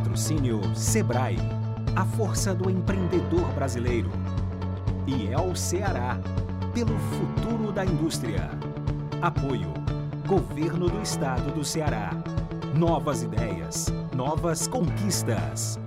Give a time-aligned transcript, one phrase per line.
[0.00, 1.36] Patrocínio Sebrae,
[1.94, 4.08] a força do empreendedor brasileiro.
[5.06, 6.18] E é o Ceará,
[6.72, 8.48] pelo futuro da indústria.
[9.20, 9.68] Apoio:
[10.26, 12.12] Governo do Estado do Ceará.
[12.74, 15.78] Novas ideias, novas conquistas.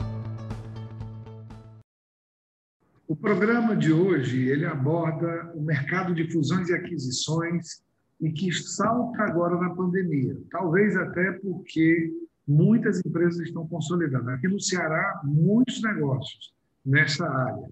[3.08, 7.82] O programa de hoje ele aborda o mercado de fusões e aquisições
[8.22, 10.38] e que salta agora na pandemia.
[10.52, 12.14] Talvez até porque
[12.48, 14.30] muitas empresas estão consolidando.
[14.30, 16.54] Aqui no Ceará, muitos negócios
[16.86, 17.70] nessa área.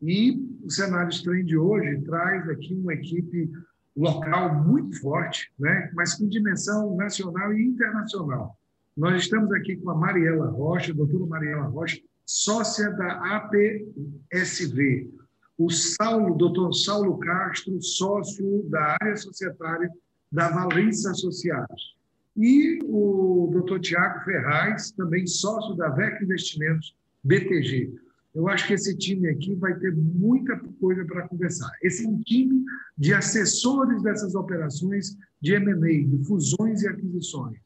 [0.00, 0.32] E
[0.64, 3.50] o cenário estranho de hoje traz aqui uma equipe
[3.96, 5.90] local muito forte, né?
[5.94, 8.56] mas com dimensão nacional e internacional.
[8.96, 15.10] Nós estamos aqui com a Mariela Rocha, doutora Mariela Rocha, sócia da APSV.
[15.56, 19.90] O Saulo, doutor Saulo Castro, sócio da área societária
[20.30, 21.96] da Valência Associados.
[22.36, 27.94] E o doutor Tiago Ferraz, também sócio da VEC Investimentos BTG.
[28.34, 31.70] Eu acho que esse time aqui vai ter muita coisa para conversar.
[31.82, 32.64] Esse é um time
[32.96, 37.58] de assessores dessas operações de M&A, de fusões e aquisições.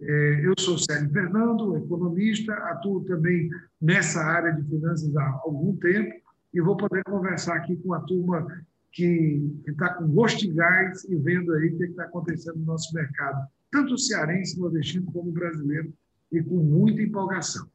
[0.00, 3.48] É, eu sou Célio Fernando, economista, atuo também
[3.80, 6.12] nessa área de finanças há algum tempo
[6.52, 8.46] e vou poder conversar aqui com a turma
[8.92, 12.94] que está com gosto de gás e vendo aí o que está acontecendo no nosso
[12.94, 15.92] mercado, tanto o cearense, nordestino, como o brasileiro,
[16.30, 17.68] e com muita empolgação.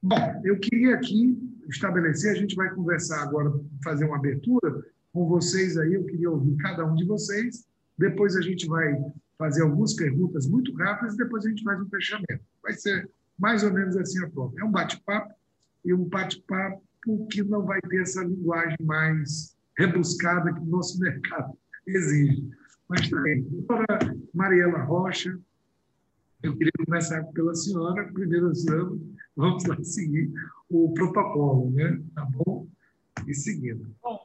[0.00, 1.36] Bom, eu queria aqui
[1.68, 6.56] estabelecer, a gente vai conversar agora, fazer uma abertura com vocês aí, eu queria ouvir
[6.58, 7.66] cada um de vocês,
[7.98, 8.96] depois a gente vai
[9.36, 12.44] fazer algumas perguntas muito rápidas depois a gente faz um fechamento.
[12.62, 14.54] Vai ser mais ou menos assim a prova.
[14.56, 15.34] É um bate-papo
[15.84, 16.80] e um bate-papo
[17.28, 22.48] que não vai ter essa linguagem mais rebuscada que o nosso mercado exige.
[22.90, 23.86] Mas também, doutora
[24.34, 25.38] Mariela Rocha,
[26.42, 28.90] eu queria começar pela senhora, primeiro senhora,
[29.36, 30.28] vamos lá seguir
[30.68, 32.02] o protocolo, né?
[32.12, 32.66] Tá bom?
[33.28, 33.94] E seguindo.
[34.02, 34.18] Bom,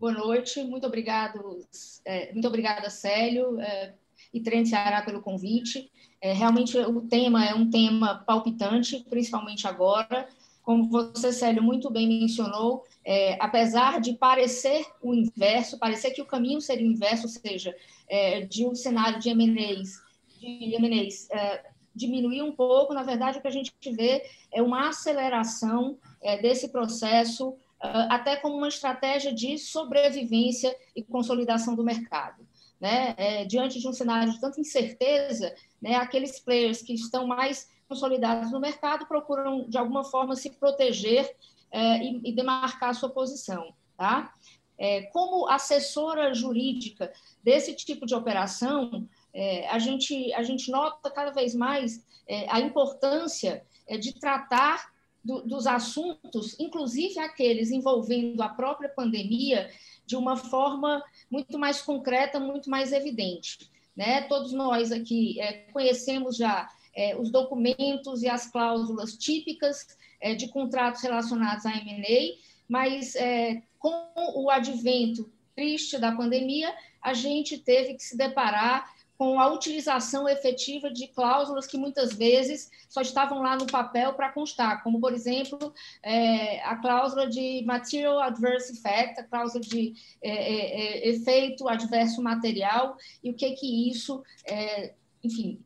[0.00, 1.64] boa noite, muito obrigado,
[2.04, 3.94] é, muito obrigada, Célio, é,
[4.34, 5.88] e Trent Ceará pelo convite.
[6.20, 10.28] É, realmente o tema é um tema palpitante, principalmente agora.
[10.66, 16.26] Como você, Célio, muito bem mencionou, é, apesar de parecer o inverso, parecer que o
[16.26, 17.72] caminho seria o inverso, ou seja,
[18.08, 20.02] é, de um cenário de M&As,
[20.40, 24.88] de M&As é, diminuir um pouco, na verdade, o que a gente vê é uma
[24.88, 32.44] aceleração é, desse processo, é, até como uma estratégia de sobrevivência e consolidação do mercado.
[32.80, 33.14] Né?
[33.16, 38.50] É, diante de um cenário de tanta incerteza, né, aqueles players que estão mais consolidados
[38.50, 41.34] no mercado procuram, de alguma forma, se proteger
[41.70, 43.74] é, e, e, demarcar a sua posição.
[43.96, 44.32] Tá?
[44.78, 51.30] É, como assessora jurídica desse tipo de operação, é, a, gente, a gente nota cada
[51.30, 52.04] vez mais
[52.48, 53.64] a importância
[54.00, 54.90] de tratar
[55.26, 59.68] do, dos assuntos, inclusive aqueles envolvendo a própria pandemia,
[60.06, 63.68] de uma forma muito mais concreta, muito mais evidente.
[63.96, 64.22] Né?
[64.22, 69.86] Todos nós aqui é, conhecemos já é, os documentos e as cláusulas típicas
[70.20, 77.14] é, de contratos relacionados à M&A, mas é, com o advento triste da pandemia, a
[77.14, 83.00] gente teve que se deparar com a utilização efetiva de cláusulas que muitas vezes só
[83.00, 88.74] estavam lá no papel para constar, como, por exemplo, é, a cláusula de Material Adverse
[88.74, 94.22] Effect, a cláusula de é, é, é efeito adverso material, e o que que isso,
[94.46, 94.92] é,
[95.24, 95.64] enfim,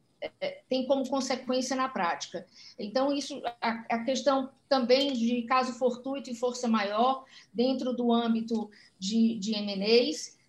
[0.69, 2.47] tem como consequência na prática.
[2.79, 8.71] Então, isso, a, a, questão também de caso fortuito e força maior dentro do âmbito
[8.99, 9.55] de, de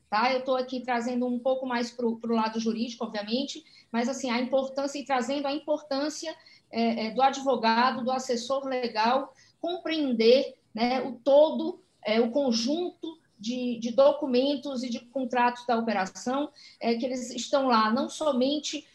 [0.09, 0.33] tá?
[0.33, 4.39] Eu estou aqui trazendo um pouco mais para o lado jurídico, obviamente, mas, assim, a
[4.39, 6.35] importância e trazendo a importância
[6.69, 13.79] é, é, do advogado, do assessor legal, compreender né, o todo, é, o conjunto de,
[13.79, 16.49] de, documentos e de contratos da operação,
[16.79, 18.85] é, que eles estão lá não somente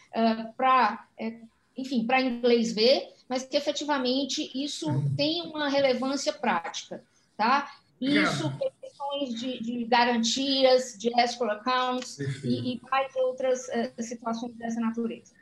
[0.57, 1.41] para, é,
[1.77, 4.87] enfim, para inglês ver, mas que efetivamente isso
[5.17, 7.03] tem uma relevância prática,
[7.37, 7.71] tá?
[8.01, 14.81] Isso, questões de, de garantias, de escrow accounts e, e, mais outras uh, situações dessa
[14.81, 15.33] natureza.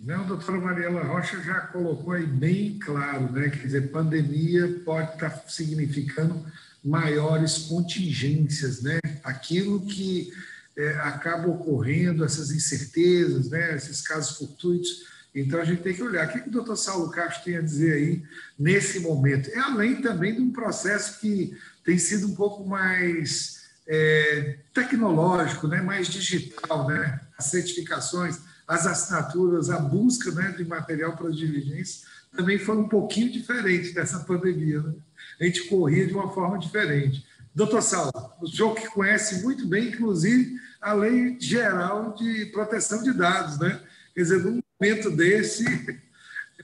[0.00, 3.48] Não, doutora Mariela Rocha já colocou aí bem claro, né?
[3.48, 6.44] Quer dizer, pandemia pode estar tá significando
[6.84, 8.98] maiores contingências, né?
[9.22, 10.30] Aquilo que
[10.76, 13.76] é, acaba ocorrendo, essas incertezas, né?
[13.76, 15.04] Esses casos fortuitos.
[15.34, 17.60] Então a gente tem que olhar o que, que o doutor Saulo Castro tem a
[17.60, 18.22] dizer aí
[18.58, 19.50] nesse momento.
[19.50, 25.82] É além também de um processo que tem sido um pouco mais é, tecnológico, né?
[25.82, 27.20] mais digital, né?
[27.36, 32.06] as certificações, as assinaturas, a busca né, de material para diligência
[32.36, 34.82] também foi um pouquinho diferente dessa pandemia.
[34.82, 34.94] Né?
[35.40, 37.24] A gente corria de uma forma diferente.
[37.54, 38.10] Doutor Sala,
[38.42, 43.80] o senhor que conhece muito bem, inclusive, a Lei Geral de Proteção de Dados, né?
[44.12, 45.64] Quer dizer, num momento desse,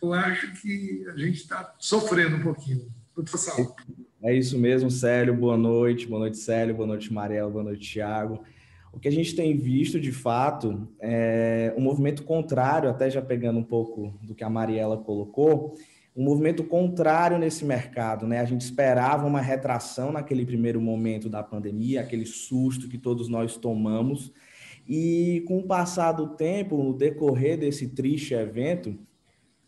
[0.03, 2.89] eu acho que a gente está sofrendo um pouquinho.
[3.15, 3.73] Doutor Sala.
[4.23, 5.35] É isso mesmo, Célio.
[5.35, 6.09] Boa noite.
[6.09, 6.75] Boa noite, Célio.
[6.75, 7.49] Boa noite, Mariela.
[7.49, 8.43] Boa noite, Tiago.
[8.93, 13.61] O que a gente tem visto, de fato, é um movimento contrário, até já pegando
[13.61, 15.79] um pouco do que a Mariela colocou,
[16.21, 18.41] um movimento contrário nesse mercado, né?
[18.41, 23.57] A gente esperava uma retração naquele primeiro momento da pandemia, aquele susto que todos nós
[23.57, 24.31] tomamos,
[24.87, 28.99] e com o passar do tempo, no decorrer desse triste evento,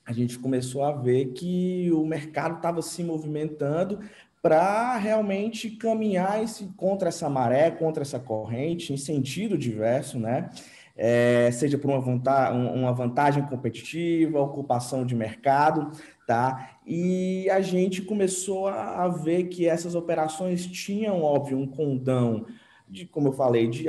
[0.04, 4.00] a gente começou a ver que o mercado estava se movimentando
[4.42, 10.50] para realmente caminhar esse, contra essa maré, contra essa corrente, em sentido diverso, né?
[10.94, 15.90] É, seja por uma vantagem, uma vantagem competitiva, ocupação de mercado,
[16.26, 16.78] tá?
[16.86, 22.46] E a gente começou a, ver que essas operações tinham, óbvio, um condão
[22.88, 23.86] de, como eu falei, de,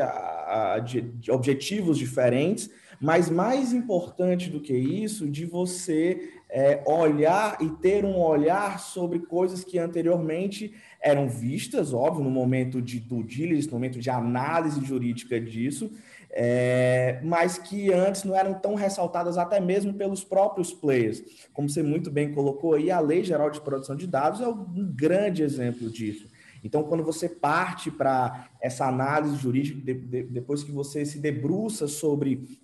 [0.85, 2.69] de, de objetivos diferentes,
[2.99, 9.19] mas mais importante do que isso, de você é, olhar e ter um olhar sobre
[9.19, 14.79] coisas que anteriormente eram vistas, óbvio, no momento de due diligence, no momento de análise
[14.85, 15.91] jurídica disso,
[16.35, 21.21] é, mas que antes não eram tão ressaltadas até mesmo pelos próprios players.
[21.53, 24.91] Como você muito bem colocou aí, a Lei Geral de Proteção de Dados é um
[24.95, 26.27] grande exemplo disso.
[26.63, 31.87] Então, quando você parte para essa análise jurídica, de, de, depois que você se debruça
[31.87, 32.59] sobre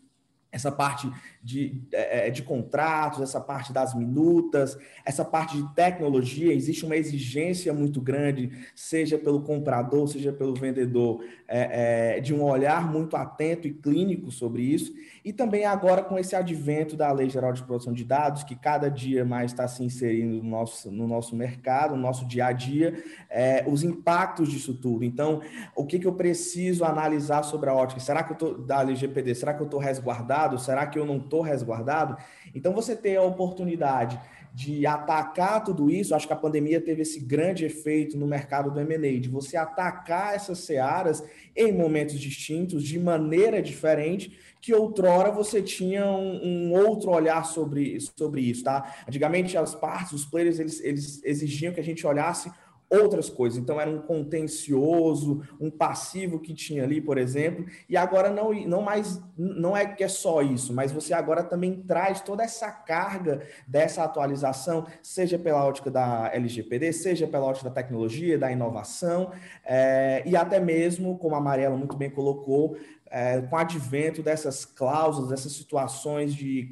[0.52, 1.12] essa parte
[1.42, 6.98] de, é, é, de contratos, essa parte das minutas, essa parte de tecnologia, existe uma
[6.98, 13.16] exigência muito grande, seja pelo comprador, seja pelo vendedor, é, é, de um olhar muito
[13.16, 14.94] atento e clínico sobre isso.
[15.24, 18.90] E também agora com esse advento da Lei Geral de Proteção de Dados, que cada
[18.90, 23.02] dia mais está se inserindo no nosso, no nosso mercado, no nosso dia a dia,
[23.30, 25.04] é, os impactos disso tudo.
[25.06, 25.42] Então,
[25.76, 28.00] o que, que eu preciso analisar sobre a ótica?
[28.00, 30.60] Será que eu estou, da LGPD, será que eu estou resguardado?
[30.60, 32.18] Será que eu não estou resguardado?
[32.54, 34.20] Então, você tem a oportunidade
[34.54, 38.80] de atacar tudo isso, acho que a pandemia teve esse grande efeito no mercado do
[38.80, 41.24] M&A, de você atacar essas searas
[41.56, 48.00] em momentos distintos, de maneira diferente, que outrora você tinha um, um, outro olhar sobre,
[48.18, 48.96] sobre isso, tá?
[49.08, 52.52] Antigamente as partes, os players, eles, eles exigiam que a gente olhasse
[52.90, 53.60] outras coisas.
[53.60, 58.82] Então era um contencioso, um passivo que tinha ali, por exemplo, e agora não, não
[58.82, 63.42] mais não é que é só isso, mas você agora também traz toda essa carga
[63.68, 69.32] dessa atualização, seja pela ótica da LGPD, seja pela ótica da tecnologia, da inovação,
[69.64, 72.76] é, e até mesmo, como a Mariela muito bem colocou,
[73.10, 76.70] é, com o advento dessas cláusulas, dessas situações de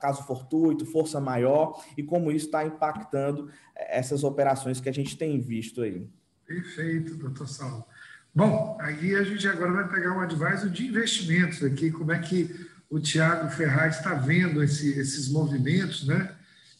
[0.00, 5.16] caso fortuito, força maior, e como isso está impactando é, essas operações que a gente
[5.16, 6.08] tem visto aí.
[6.46, 7.84] Perfeito, doutor Saulo.
[8.34, 12.54] Bom, aí a gente agora vai pegar um advisor de investimentos aqui, como é que
[12.90, 16.32] o Tiago Ferraz está vendo esse, esses movimentos, né?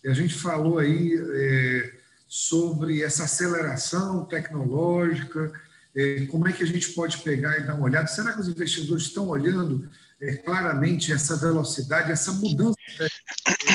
[0.05, 1.93] E a gente falou aí é,
[2.29, 5.53] sobre essa aceleração tecnológica,
[6.31, 8.07] como é que a gente pode pegar e dar uma olhada?
[8.07, 9.89] Será que os investidores estão olhando
[10.21, 13.09] é, claramente essa velocidade, essa mudança né,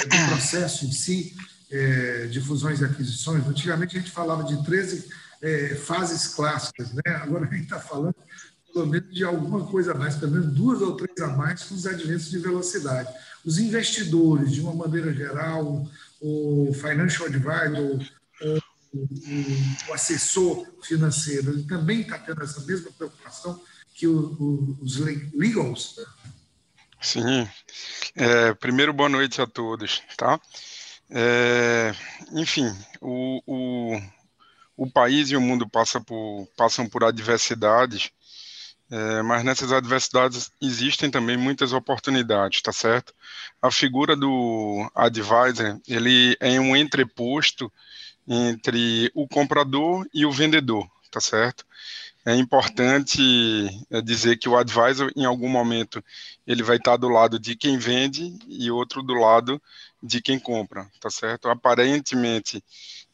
[0.03, 1.35] do processo em si
[1.71, 3.47] é, de fusões e aquisições?
[3.47, 5.21] Antigamente a gente falava de 13
[5.85, 7.01] fases clássicas, né?
[7.15, 8.13] agora a gente está falando
[8.71, 11.75] pelo menos de alguma coisa a mais, pelo menos duas ou três a mais com
[11.75, 13.11] os adventos de velocidade.
[13.45, 15.87] Os investidores, de uma maneira geral,
[16.21, 17.99] o financial advisor,
[18.93, 23.61] o, assessor financeiro ele também está tendo essa mesma preocupação
[23.93, 25.95] que o, o, os legals?
[26.99, 27.47] Sim.
[28.15, 30.39] É, primeiro, boa noite a todos, tá?
[31.09, 31.93] É,
[32.33, 34.01] enfim, o, o,
[34.77, 38.11] o país e o mundo passa por, passam por adversidades,
[38.89, 43.13] é, mas nessas adversidades existem também muitas oportunidades, tá certo?
[43.61, 47.71] A figura do advisor, ele é um entreposto
[48.27, 51.65] entre o comprador e o vendedor, tá certo?
[52.23, 53.19] É importante
[53.89, 56.03] é, dizer que o advisor, em algum momento,
[56.45, 59.61] ele vai estar do lado de quem vende e outro do lado
[60.01, 61.49] de quem compra, tá certo?
[61.49, 62.63] Aparentemente,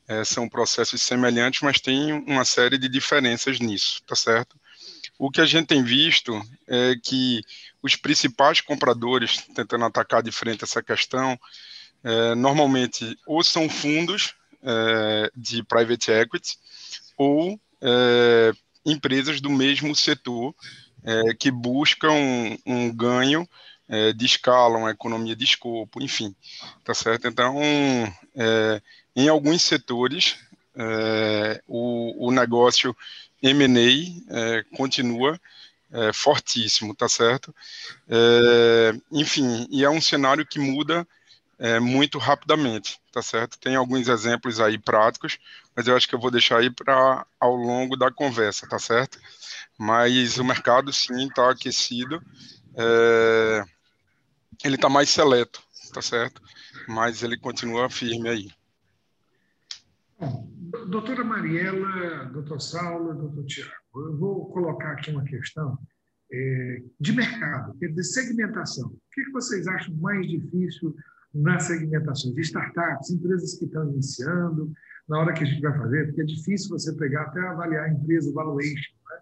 [0.08, 4.58] é, são processos semelhantes, mas tem uma série de diferenças nisso, tá certo?
[5.18, 7.42] O que a gente tem visto é que
[7.82, 11.40] os principais compradores, tentando atacar de frente essa questão,
[12.04, 16.58] é, normalmente ou são fundos é, de private equity
[17.18, 18.52] ou é,
[18.86, 20.54] empresas do mesmo setor
[21.04, 23.48] é, que buscam um, um ganho
[24.18, 26.36] de escala, uma economia de escopo, enfim,
[26.84, 27.26] tá certo?
[27.26, 27.56] Então,
[29.16, 30.36] em alguns setores,
[31.66, 32.94] o, o negócio
[33.42, 35.40] M&A continua
[36.14, 37.56] fortíssimo, tá certo?
[39.10, 41.08] Enfim, e é um cenário que muda
[41.60, 43.60] é, muito rapidamente, tá certo?
[43.60, 45.38] Tem alguns exemplos aí práticos,
[45.76, 49.20] mas eu acho que eu vou deixar aí para ao longo da conversa, tá certo?
[49.78, 52.22] Mas o mercado sim está aquecido,
[52.76, 53.64] é,
[54.64, 55.62] ele está mais seleto,
[55.94, 56.42] tá certo?
[56.88, 58.52] Mas ele continua firme aí.
[60.88, 65.78] Doutora Mariela, doutor Saulo, doutor Tiago, eu vou colocar aqui uma questão
[66.32, 68.88] é, de mercado, de segmentação.
[68.88, 70.96] O que vocês acham mais difícil
[71.34, 74.72] na segmentação de startups, empresas que estão iniciando,
[75.08, 77.94] na hora que a gente vai fazer, porque é difícil você pegar até avaliar a
[77.94, 79.18] empresa, valuation, né?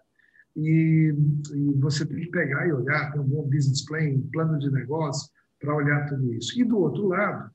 [0.56, 1.14] e,
[1.54, 4.70] e, você tem que pegar e olhar, ter um bom business plan, um plano de
[4.70, 6.58] negócio para olhar tudo isso.
[6.60, 7.50] E do outro lado,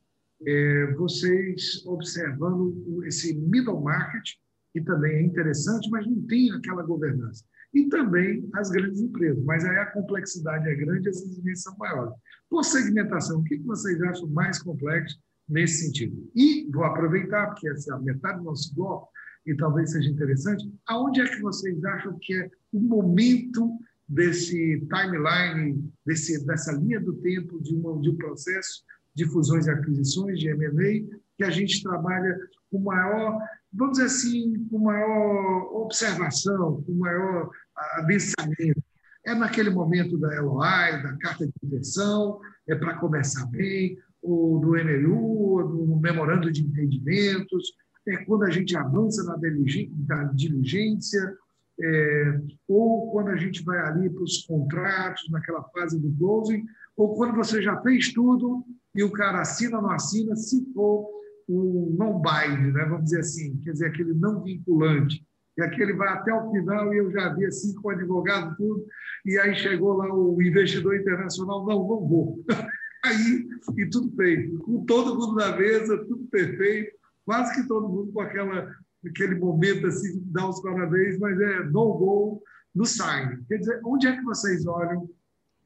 [0.46, 4.36] é, vocês observando esse middle market,
[4.74, 7.44] que também é interessante, mas não tem aquela governança.
[7.74, 11.78] E também as grandes empresas, mas aí a complexidade é grande e as exigências são
[11.78, 12.14] maiores.
[12.50, 16.30] Por segmentação, o que vocês acham mais complexo nesse sentido?
[16.36, 19.10] E vou aproveitar, porque essa é a metade do nosso bloco,
[19.46, 23.72] e talvez seja interessante, aonde é que vocês acham que é o momento
[24.08, 28.84] desse timeline, desse, dessa linha do tempo de, uma, de um processo
[29.16, 32.38] de fusões e aquisições, de M&A, que a gente trabalha
[32.70, 33.40] com maior,
[33.74, 37.50] vamos dizer assim, com maior observação, com maior
[37.96, 38.84] adensamento.
[39.26, 44.70] É naquele momento da LOI, da carta de intenção, é para começar bem, ou do
[44.76, 47.74] MLU, do memorando de entendimentos,
[48.08, 51.36] é quando a gente avança na diligência,
[51.84, 56.64] é, ou quando a gente vai ali para os contratos, naquela fase do closing,
[56.96, 61.21] ou quando você já fez tudo e o cara assina ou não assina, se for
[61.48, 62.86] o non-bind, né?
[62.86, 65.26] vamos dizer assim, quer dizer, aquele não vinculante.
[65.58, 68.86] E aquele vai até o final e eu já vi assim com o advogado tudo,
[69.26, 72.44] e aí chegou lá o investidor internacional, não, não vou.
[73.04, 76.96] Aí, e tudo feito, com todo mundo na mesa, tudo perfeito,
[77.26, 78.72] quase que todo mundo com aquela,
[79.04, 82.44] aquele momento assim, de dar os parabéns, mas é no go
[82.76, 83.44] no sign.
[83.48, 85.10] Quer dizer, onde é que vocês olham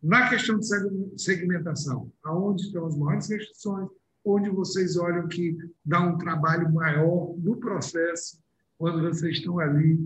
[0.01, 0.65] na questão de
[1.17, 2.11] segmentação?
[2.23, 3.89] Aonde estão as maiores restrições?
[4.25, 5.55] Onde vocês olham que
[5.85, 8.41] dá um trabalho maior no processo
[8.77, 9.99] quando vocês estão ali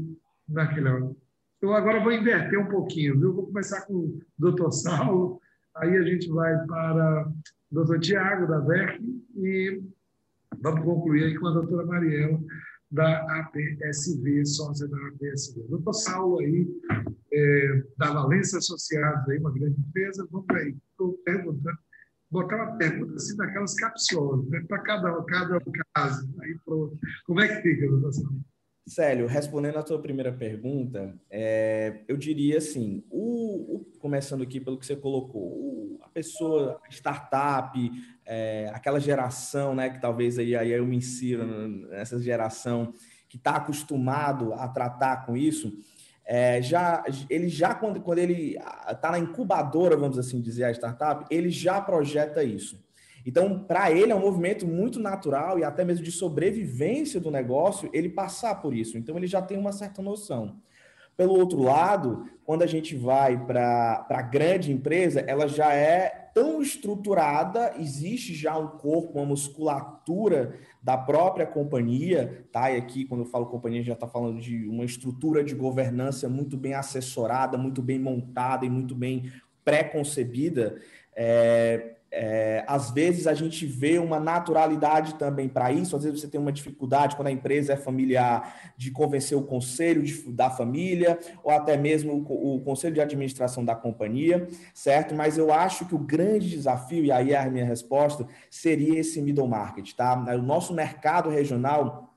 [0.48, 1.16] naquele ano?
[1.58, 3.22] Então, agora vou inverter um pouquinho.
[3.22, 5.40] Eu vou começar com o doutor Saulo,
[5.76, 9.02] aí a gente vai para o doutor Tiago, da VEC,
[9.36, 9.82] e
[10.62, 12.40] vamos concluir aí com a doutora Mariela,
[12.92, 15.64] da APSV, sócia da APSV.
[15.70, 16.68] Doutor Saulo aí,
[17.32, 21.78] é, da Valência Associados, aí, uma grande empresa, vamos aí, estou perguntando,
[22.30, 25.62] botar uma pergunta assim daquelas capciosas, né, para cada, cada
[25.96, 26.30] caso.
[26.42, 26.98] Aí, pronto.
[27.26, 28.12] Como é que fica, doutor?
[28.90, 34.80] Célio, respondendo à tua primeira pergunta, é, eu diria assim, o, o, começando aqui pelo
[34.80, 37.80] que você colocou, o, a pessoa, a startup,
[38.26, 42.92] é, aquela geração, né, que talvez aí, aí eu me insiro nessa geração
[43.28, 45.72] que está acostumado a tratar com isso,
[46.32, 48.56] é, já ele já quando, quando ele
[48.88, 52.80] está na incubadora, vamos assim dizer, a startup, ele já projeta isso.
[53.26, 57.90] Então, para ele é um movimento muito natural e até mesmo de sobrevivência do negócio
[57.92, 58.96] ele passar por isso.
[58.96, 60.58] Então, ele já tem uma certa noção.
[61.18, 66.62] Pelo outro lado, quando a gente vai para a grande empresa, ela já é tão
[66.62, 72.72] estruturada, existe já um corpo, uma musculatura da própria companhia, tá?
[72.72, 76.56] E aqui, quando eu falo companhia, já está falando de uma estrutura de governança muito
[76.56, 79.30] bem assessorada, muito bem montada e muito bem
[79.66, 80.80] pré-concebida.
[81.14, 86.28] É, é, às vezes a gente vê uma naturalidade também para isso, às vezes você
[86.28, 91.20] tem uma dificuldade quando a empresa é familiar de convencer o conselho de, da família
[91.44, 95.14] ou até mesmo o, o, conselho de administração da companhia, certo?
[95.14, 99.22] Mas eu acho que o grande desafio, e aí é a minha resposta, seria esse
[99.22, 100.16] middle market, tá?
[100.36, 102.10] O nosso mercado regional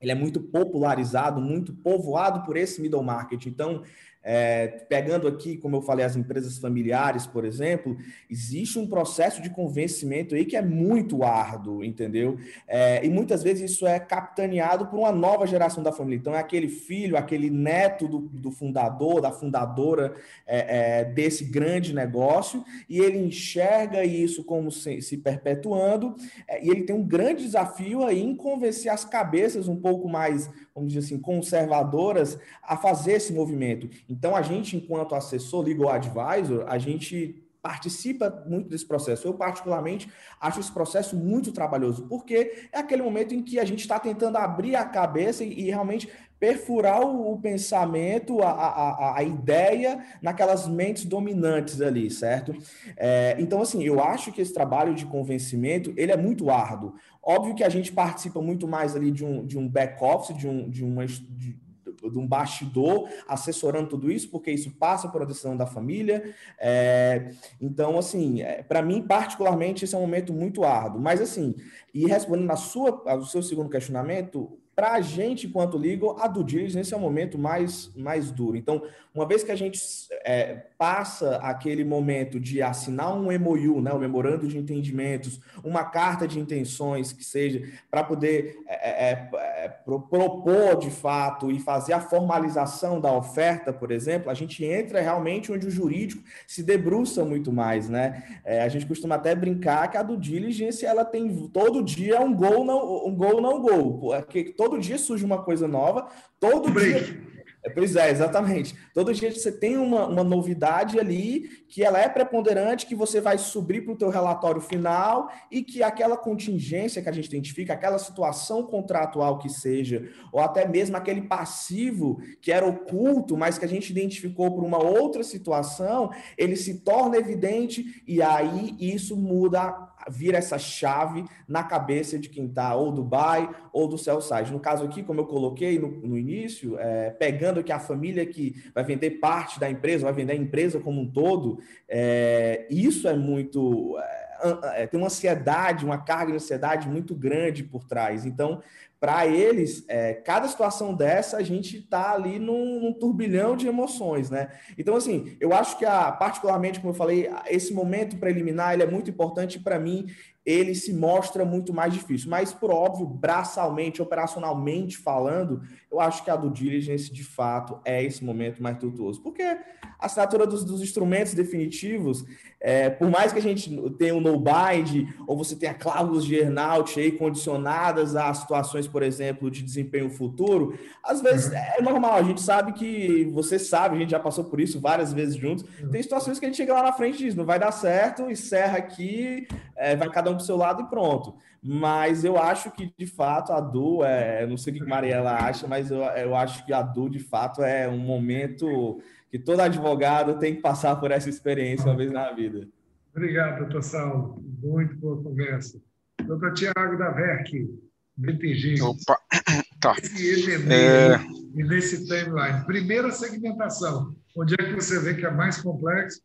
[0.00, 3.46] ele é muito popularizado, muito povoado por esse middle market.
[3.46, 3.82] Então,
[4.30, 7.96] é, pegando aqui, como eu falei, as empresas familiares, por exemplo,
[8.28, 12.36] existe um processo de convencimento aí que é muito árduo, entendeu?
[12.66, 16.18] É, e muitas vezes isso é capitaneado por uma nova geração da família.
[16.18, 20.14] Então, é aquele filho, aquele neto do, do fundador, da fundadora
[20.46, 26.14] é, é desse grande negócio, e ele enxerga isso como se, se perpetuando,
[26.46, 30.50] é, e ele tem um grande desafio aí em convencer as cabeças um pouco mais
[30.78, 33.88] vamos dizer assim, conservadoras a fazer esse movimento.
[34.18, 39.28] Então, a gente, enquanto assessor, legal advisor, a gente participa muito desse processo.
[39.28, 40.10] Eu, particularmente,
[40.40, 44.36] acho esse processo muito trabalhoso, porque é aquele momento em que a gente está tentando
[44.36, 46.08] abrir a cabeça e, e realmente
[46.40, 52.56] perfurar o, o pensamento, a, a, a, ideia naquelas mentes dominantes ali, certo?
[52.96, 56.94] É, então, assim, eu acho que esse trabalho de convencimento, ele é muito árduo.
[57.22, 60.68] Óbvio que a gente participa muito mais ali de um, de um back-office, de, um,
[60.68, 61.06] de uma...
[61.06, 61.67] De,
[62.02, 66.34] de um bastidor assessorando tudo isso, porque isso passa por a decisão da família.
[66.58, 71.00] É, então, assim, é, para mim, particularmente, esse é um momento muito árduo.
[71.00, 71.54] Mas, assim,
[71.92, 76.44] e respondendo a sua, ao seu segundo questionamento, para a gente, enquanto legal, a do
[76.44, 78.56] diligence é o momento mais, mais duro.
[78.56, 78.80] Então,
[79.12, 79.80] uma vez que a gente
[80.24, 86.28] é, passa aquele momento de assinar um MOU, né, um memorando de entendimentos, uma carta
[86.28, 89.28] de intenções que seja, para poder é, é,
[89.64, 95.00] é propor de fato e fazer a formalização da oferta, por exemplo, a gente entra
[95.00, 98.40] realmente onde o jurídico se debruça muito mais, né?
[98.44, 102.32] É, a gente costuma até brincar que a do diligence ela tem todo dia um
[102.32, 106.08] gol não um gol não gol, porque todo dia surge uma coisa nova,
[106.40, 107.28] todo dia
[107.64, 108.74] é, pois é, exatamente.
[108.94, 113.36] Todo dia você tem uma, uma novidade ali que ela é preponderante, que você vai
[113.36, 117.98] subir para o teu relatório final e que aquela contingência que a gente identifica, aquela
[117.98, 123.68] situação contratual que seja, ou até mesmo aquele passivo que era oculto, mas que a
[123.68, 130.38] gente identificou por uma outra situação, ele se torna evidente e aí isso muda vira
[130.38, 134.52] essa chave na cabeça de quem está ou do buy ou do sell side.
[134.52, 138.70] No caso aqui, como eu coloquei no, no início, é, pegando que a família que
[138.74, 143.14] vai vender parte da empresa, vai vender a empresa como um todo, é, isso é
[143.14, 143.98] muito.
[143.98, 148.24] É, é tem uma ansiedade, uma carga de ansiedade muito grande por trás.
[148.24, 148.62] Então,
[149.00, 154.28] para eles, é, cada situação dessa, a gente está ali num, num, turbilhão de emoções,
[154.28, 154.48] né?
[154.76, 158.90] Então, assim, eu acho que, a, particularmente, como eu falei, esse momento preliminar, ele é
[158.90, 160.06] muito importante para mim,
[160.48, 162.30] ele se mostra muito mais difícil.
[162.30, 165.60] Mas, por óbvio, braçalmente, operacionalmente falando,
[165.92, 169.20] eu acho que a do diligence, de fato, é esse momento mais tortuoso.
[169.20, 169.58] Porque a
[170.06, 172.24] assinatura dos, dos instrumentos definitivos,
[172.58, 176.98] é, por mais que a gente tenha um no-bind, ou você tenha cláusulas de earnout
[176.98, 181.56] aí condicionadas a situações, por exemplo, de desempenho futuro, às vezes uhum.
[181.56, 185.12] é normal, a gente sabe que, você sabe, a gente já passou por isso várias
[185.12, 185.90] vezes juntos, uhum.
[185.90, 188.30] tem situações que a gente chega lá na frente e diz, não vai dar certo,
[188.30, 189.46] encerra aqui,
[189.78, 191.34] é, vai cada um para o seu lado e pronto.
[191.62, 195.32] Mas eu acho que, de fato, a Du, é, não sei o que a Mariela
[195.32, 199.60] acha, mas eu, eu acho que a Du, de fato, é um momento que todo
[199.60, 202.68] advogado tem que passar por essa experiência uma vez na vida.
[203.14, 204.42] Obrigado, doutor Saulo.
[204.62, 205.80] Muito boa conversa.
[206.24, 207.68] Doutor Tiago da VERC,
[208.16, 208.80] BTG.
[208.82, 209.18] Opa,
[209.80, 209.96] tá.
[209.98, 211.18] Esse é...
[211.54, 212.64] e nesse timeline.
[212.64, 214.14] Primeira segmentação.
[214.36, 216.20] Onde é que você vê que é mais complexo?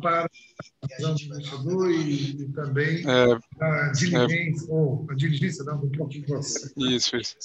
[0.00, 5.64] Para a visão do investidor e, e também é, a diligência, é, ou a diligência
[5.64, 6.72] não, do próprio processo.
[6.76, 7.36] Isso, isso.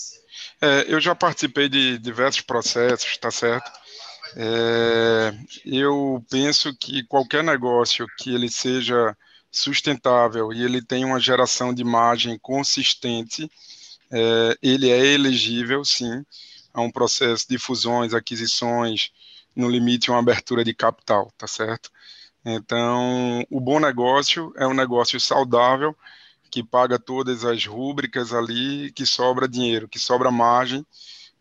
[0.62, 3.72] É, eu já participei de diversos processos, tá certo?
[4.36, 9.15] É, eu penso que qualquer negócio que ele seja
[9.52, 13.50] sustentável e ele tenha uma geração de margem consistente,
[14.12, 16.26] é, ele é elegível, sim,
[16.74, 19.12] a um processo de fusões, aquisições,
[19.56, 21.91] no limite uma abertura de capital, tá certo?
[22.46, 25.96] Então, o bom negócio é um negócio saudável,
[26.52, 30.86] que paga todas as rúbricas ali, que sobra dinheiro, que sobra margem,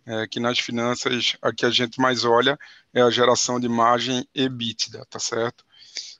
[0.07, 2.59] é, que nas finanças a que a gente mais olha
[2.95, 5.65] é a geração de margem EBITDA, tá certo?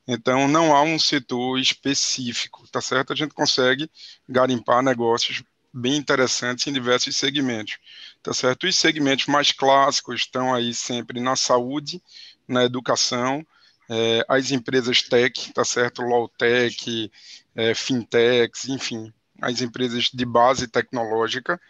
[0.07, 3.13] Então, não há um setor específico, tá certo?
[3.13, 3.91] A gente consegue
[4.29, 5.43] garimpar negócios
[5.73, 7.79] bem interessantes em diversos segmentos,
[8.23, 8.67] tá certo?
[8.67, 12.03] Os segmentos mais clássicos estão aí sempre na saúde,
[12.47, 13.47] na educação,
[13.95, 16.01] é, as empresas tech, tá certo?
[16.01, 17.11] Low tech,
[17.55, 21.61] é, fintechs, enfim, as empresas de base tecnológica.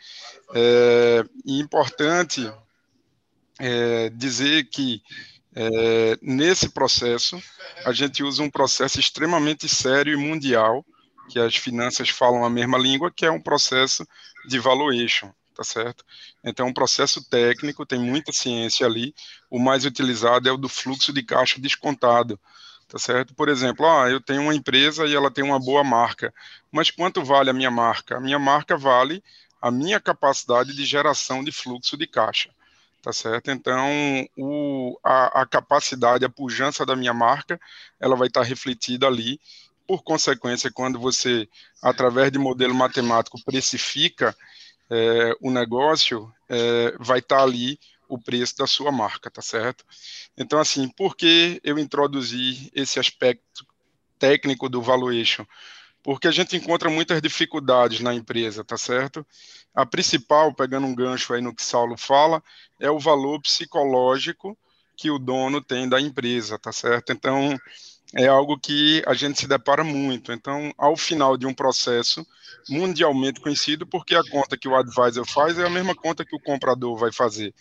[0.55, 2.49] É, e importante
[3.59, 5.03] é, dizer que
[5.53, 7.43] é, nesse processo
[7.85, 10.87] a gente usa um processo extremamente sério e mundial,
[11.29, 14.07] que as finanças falam a mesma língua, que é um processo
[14.47, 16.05] de valuation tá certo?
[16.43, 19.15] Então, um processo técnico, tem muita ciência ali,
[19.51, 22.39] o mais utilizado é o do fluxo de caixa descontado,
[22.89, 23.35] tá certo?
[23.35, 26.33] Por exemplo, ah, eu tenho uma empresa e ela tem uma boa marca,
[26.71, 28.17] mas quanto vale a minha marca?
[28.17, 29.23] A minha marca vale
[29.61, 32.51] a minha capacidade de geração de fluxo de caixa,
[33.01, 33.51] tá certo?
[33.51, 33.89] Então,
[34.37, 37.61] o, a, a capacidade, a pujança da minha marca,
[38.01, 39.41] ela vai estar refletida ali,
[39.87, 41.49] por consequência, quando você,
[41.83, 44.35] através de modelo matemático, precifica
[44.93, 49.87] é, o negócio, é, vai estar tá ali o preço da sua marca, tá certo?
[50.37, 53.67] Então, assim, por que eu introduzi esse aspecto
[54.19, 55.47] técnico do valuation,
[56.03, 59.27] porque a gente encontra muitas dificuldades na empresa, tá certo?
[59.75, 62.43] A principal, pegando um gancho aí no que Saulo fala,
[62.79, 64.59] é o valor psicológico
[64.95, 67.13] que o dono tem da empresa, tá certo?
[67.13, 67.59] Então,
[68.15, 70.33] é algo que a gente se depara muito.
[70.33, 72.27] Então, ao final de um processo
[72.69, 76.41] mundialmente conhecido, porque a conta que o advisor faz é a mesma conta que o
[76.41, 77.55] comprador vai fazer,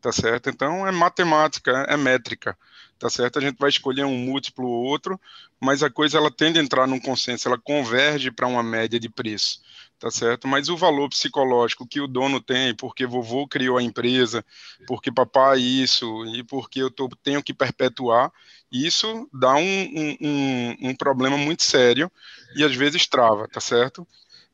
[0.00, 0.50] tá certo?
[0.50, 2.56] Então, é matemática, é métrica,
[2.98, 3.38] tá certo?
[3.38, 5.20] A gente vai escolher um múltiplo ou outro,
[5.60, 9.08] mas a coisa ela tende a entrar num consenso, ela converge para uma média de
[9.08, 9.60] preço
[9.98, 10.46] tá certo?
[10.46, 14.44] Mas o valor psicológico que o dono tem, porque vovô criou a empresa,
[14.86, 18.32] porque papai isso, e porque eu tô, tenho que perpetuar,
[18.70, 22.10] isso dá um, um, um problema muito sério
[22.54, 24.06] e às vezes trava, tá certo?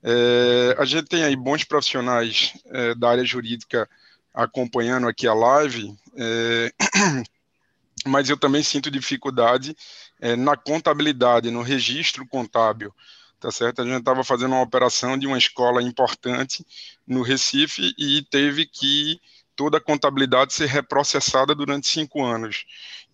[0.03, 3.89] É, a gente tem aí bons profissionais é, da área jurídica
[4.33, 6.73] acompanhando aqui a live, é,
[8.05, 9.75] mas eu também sinto dificuldade
[10.21, 12.95] é, na contabilidade, no registro contábil,
[13.41, 13.81] tá certo?
[13.81, 16.65] A gente estava fazendo uma operação de uma escola importante
[17.07, 19.21] no Recife e teve que
[19.57, 22.65] toda a contabilidade ser reprocessada durante cinco anos.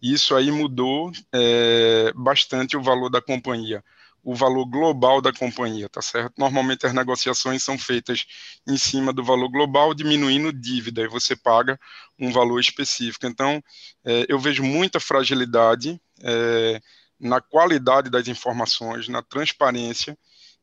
[0.03, 3.85] Isso aí mudou é, bastante o valor da companhia,
[4.22, 6.35] o valor global da companhia, tá certo?
[6.38, 8.26] Normalmente as negociações são feitas
[8.66, 11.79] em cima do valor global, diminuindo dívida, e você paga
[12.18, 13.26] um valor específico.
[13.26, 13.62] Então,
[14.05, 16.81] é, eu vejo muita fragilidade é,
[17.18, 20.16] na qualidade das informações, na transparência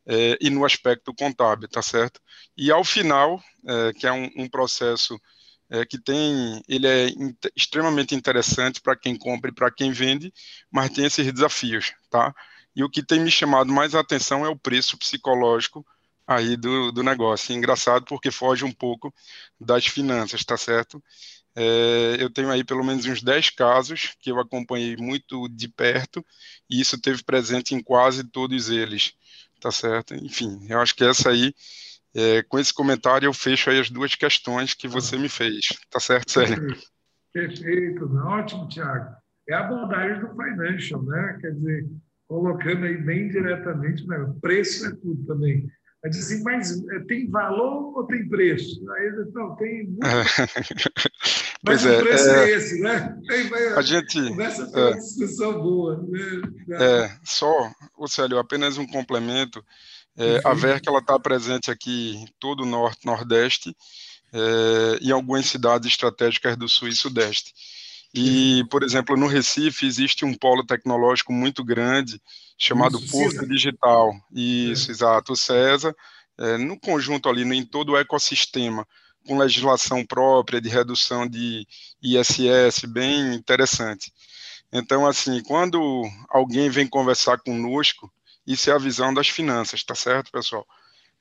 [0.06, 2.20] é, e no aspecto contábil, tá certo?
[2.56, 5.20] E ao final, é, que é um, um processo
[5.70, 10.32] é, que tem, ele é in, extremamente interessante para quem compra e para quem vende,
[10.70, 12.34] mas tem esses desafios, tá?
[12.74, 15.84] E o que tem me chamado mais a atenção é o preço psicológico
[16.26, 17.54] aí do, do negócio.
[17.54, 19.12] engraçado porque foge um pouco
[19.60, 21.02] das finanças, tá certo?
[21.56, 26.24] É, eu tenho aí pelo menos uns 10 casos que eu acompanhei muito de perto,
[26.70, 29.14] e isso teve presente em quase todos eles,
[29.60, 30.14] tá certo?
[30.14, 31.52] Enfim, eu acho que essa aí,
[32.18, 36.00] é, com esse comentário, eu fecho aí as duas questões que você me fez, tá
[36.00, 36.76] certo, Célio?
[37.32, 39.14] Perfeito, ótimo, Tiago.
[39.48, 41.38] É a bondade do financial, né?
[41.40, 41.86] Quer dizer,
[42.26, 44.34] colocando aí bem diretamente, né?
[44.40, 45.70] preço é tudo também.
[46.10, 48.80] Diz assim, mas é, tem valor ou tem preço?
[48.92, 49.98] Aí ele não, tem muito.
[51.64, 53.18] mas o é, preço é, é, esse, né?
[53.26, 54.28] Tem, a gente.
[54.28, 55.96] Começa a ter uma discussão boa.
[56.08, 56.76] Né?
[56.80, 57.72] É, só,
[58.06, 59.62] Célio, apenas um complemento.
[60.18, 63.74] É, a VERC está presente aqui em todo o Norte, Nordeste
[64.32, 67.54] é, e algumas cidades estratégicas do Sul e Sudeste.
[68.12, 72.20] E, por exemplo, no Recife existe um polo tecnológico muito grande
[72.58, 73.46] chamado Isso, Porto César.
[73.46, 74.12] Digital.
[74.34, 74.92] Isso, é.
[74.92, 75.94] exato, o César,
[76.36, 78.84] é, no conjunto ali, em todo o ecossistema,
[79.24, 81.64] com legislação própria de redução de
[82.02, 84.12] ISS, bem interessante.
[84.72, 88.10] Então, assim, quando alguém vem conversar conosco,
[88.48, 90.66] isso é a visão das finanças, tá certo, pessoal?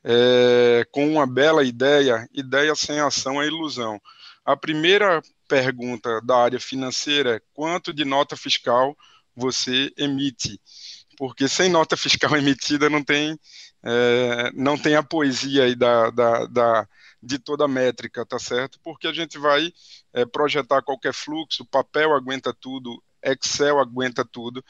[0.01, 3.99] É, com uma bela ideia, ideia sem ação é ilusão.
[4.45, 8.97] A primeira pergunta da área financeira: quanto de nota fiscal
[9.35, 10.57] você emite?
[11.17, 13.37] Porque sem nota fiscal emitida não tem,
[13.83, 16.87] é, não tem a poesia aí da, da, da,
[17.21, 18.79] de toda a métrica, tá certo?
[18.81, 19.73] Porque a gente vai
[20.13, 24.63] é, projetar qualquer fluxo, papel aguenta tudo, Excel aguenta tudo,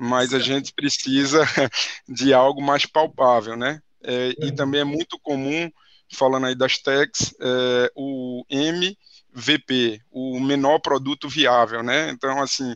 [0.00, 1.44] mas a gente precisa
[2.08, 3.80] de algo mais palpável, né?
[4.02, 5.70] É, e também é muito comum,
[6.12, 8.96] falando aí das techs, é, o M
[9.32, 12.10] VP, o menor produto viável, né?
[12.10, 12.74] Então, assim,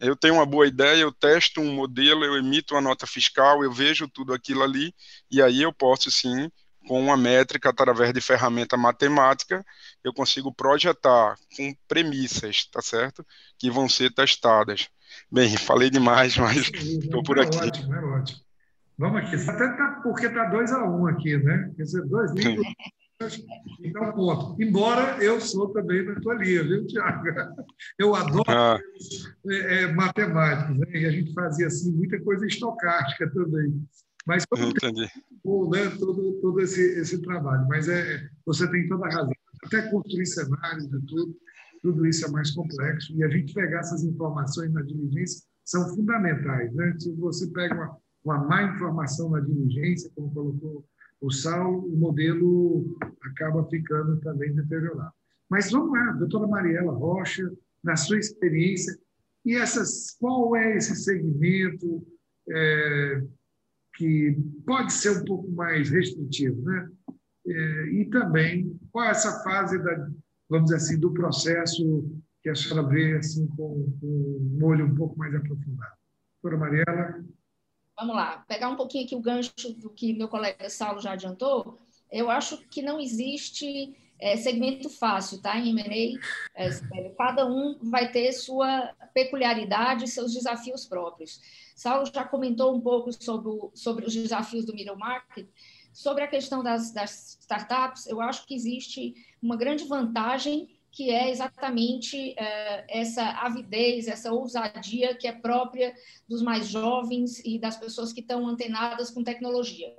[0.00, 3.72] eu tenho uma boa ideia, eu testo um modelo, eu emito uma nota fiscal, eu
[3.72, 4.92] vejo tudo aquilo ali,
[5.30, 6.50] e aí eu posso sim,
[6.88, 9.64] com uma métrica através de ferramenta matemática,
[10.02, 13.24] eu consigo projetar com premissas, tá certo?
[13.58, 14.88] Que vão ser testadas.
[15.30, 17.58] Bem, falei demais, mas estou por aqui.
[17.58, 18.40] É ótimo, é ótimo.
[18.96, 21.72] Vamos aqui, até tá, porque está 2 a 1 um aqui, né?
[21.76, 22.64] Quer dizer, dois livros
[23.82, 24.62] então, ponto.
[24.62, 27.24] Embora eu sou também da tua linha, viu, Tiago?
[27.98, 28.78] Eu adoro ah.
[29.48, 30.86] é, é, matemática, né?
[30.92, 33.84] e a gente fazia assim muita coisa estocástica também.
[34.26, 35.08] Mas Entendi.
[35.44, 35.90] Bom, né?
[35.98, 37.66] todo, todo esse, esse trabalho.
[37.68, 39.32] Mas é, você tem toda a razão.
[39.64, 41.36] Até construir cenários e tudo,
[41.84, 43.14] tudo isso é mais complexo.
[43.14, 46.72] E a gente pegar essas informações na diligência são fundamentais.
[46.72, 46.96] Né?
[46.98, 50.84] Se você pega uma, uma má informação na diligência, como colocou
[51.20, 55.12] o sal, o modelo acaba ficando também deteriorado.
[55.50, 58.98] Mas vamos lá, doutora Mariela Rocha, na sua experiência,
[59.44, 62.02] e essas, qual é esse segmento
[62.50, 63.22] é,
[63.96, 66.88] que pode ser um pouco mais restritivo, né?
[67.46, 70.10] É, e também qual é essa fase da,
[70.54, 72.04] vamos dizer assim, do processo
[72.40, 75.94] que a senhora vê assim com, com um olho um pouco mais aprofundado.
[76.42, 77.24] Doutora Mariela.
[77.98, 81.80] vamos lá, pegar um pouquinho aqui o gancho do que meu colega Saulo já adiantou,
[82.12, 85.58] eu acho que não existe é, segmento fácil, tá?
[85.58, 86.20] Em M&A,
[86.54, 91.40] é, cada um vai ter sua peculiaridade, seus desafios próprios.
[91.74, 95.48] Saulo já comentou um pouco sobre, o, sobre os desafios do middle market,
[95.94, 101.30] sobre a questão das, das startups, eu acho que existe uma grande vantagem que é
[101.30, 105.94] exatamente uh, essa avidez, essa ousadia que é própria
[106.28, 109.96] dos mais jovens e das pessoas que estão antenadas com tecnologia.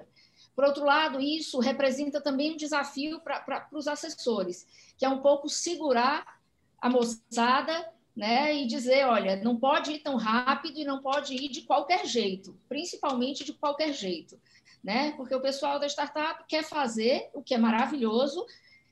[0.54, 5.50] Por outro lado, isso representa também um desafio para os assessores, que é um pouco
[5.50, 6.40] segurar
[6.82, 11.50] a moçada né, e dizer, olha, não pode ir tão rápido e não pode ir
[11.50, 14.40] de qualquer jeito, principalmente de qualquer jeito,
[14.86, 15.14] né?
[15.18, 18.46] Porque o pessoal da startup quer fazer, o que é maravilhoso,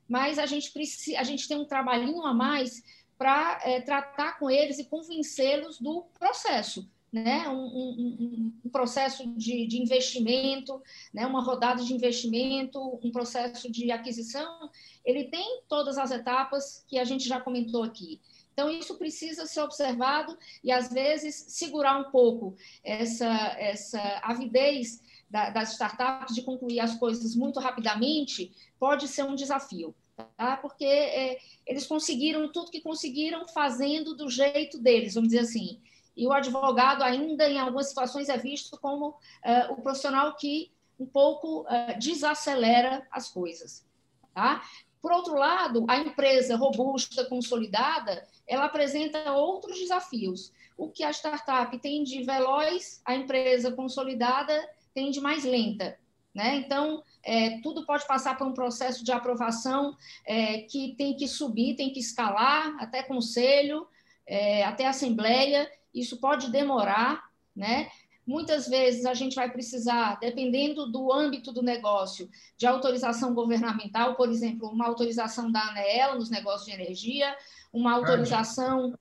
[0.09, 2.83] mas a gente precisa, a gente tem um trabalhinho a mais
[3.15, 7.47] para é, tratar com eles e convencê-los do processo, né?
[7.47, 10.81] Um, um, um processo de, de, investimento,
[11.13, 11.27] né?
[11.27, 14.71] Uma rodada de investimento, um processo de aquisição,
[15.05, 18.19] ele tem todas as etapas que a gente já comentou aqui.
[18.51, 23.27] Então, isso precisa ser observado e, às vezes, segurar um pouco essa,
[23.59, 29.95] essa avidez da, das startups de concluir as coisas muito rapidamente pode ser um desafio,
[30.37, 30.57] tá?
[30.57, 35.79] porque é, eles conseguiram tudo que conseguiram fazendo do jeito deles, vamos dizer assim.
[36.15, 41.05] E o advogado ainda, em algumas situações, é visto como uh, o profissional que um
[41.05, 43.85] pouco uh, desacelera as coisas.
[44.33, 44.61] Tá?
[45.01, 50.51] Por outro lado, a empresa robusta, consolidada, ela apresenta outros desafios.
[50.77, 54.53] O que a startup tem de veloz, a empresa consolidada
[54.93, 55.97] tende mais lenta.
[56.33, 56.55] Né?
[56.55, 59.95] Então, é, tudo pode passar por um processo de aprovação
[60.25, 63.87] é, que tem que subir, tem que escalar até conselho,
[64.25, 65.69] é, até assembleia.
[65.93, 67.89] Isso pode demorar, né?
[68.25, 74.29] Muitas vezes a gente vai precisar, dependendo do âmbito do negócio, de autorização governamental, por
[74.29, 77.35] exemplo, uma autorização da ANEEL nos negócios de energia,
[77.71, 78.97] uma autorização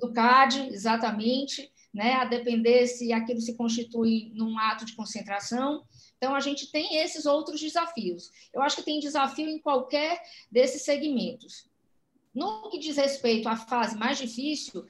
[0.00, 5.84] do CAD, exatamente, né, a depender se aquilo se constitui num ato de concentração.
[6.18, 8.30] Então, a gente tem esses outros desafios.
[8.52, 10.20] Eu acho que tem desafio em qualquer
[10.50, 11.70] desses segmentos.
[12.34, 14.84] No que diz respeito à fase mais difícil,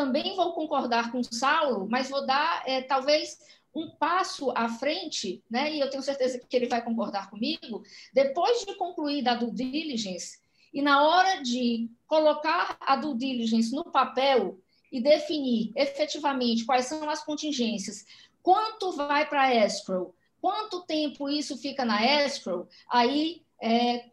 [0.00, 3.38] também vou concordar com o Saulo, mas vou dar, é, talvez,
[3.74, 5.74] um passo à frente, né?
[5.74, 7.82] e eu tenho certeza que ele vai concordar comigo,
[8.14, 10.40] depois de concluir a due diligence,
[10.72, 14.58] e na hora de colocar a due diligence no papel,
[14.90, 18.06] e definir efetivamente quais são as contingências,
[18.42, 24.06] quanto vai para escrow, quanto tempo isso fica na escrow, aí, é,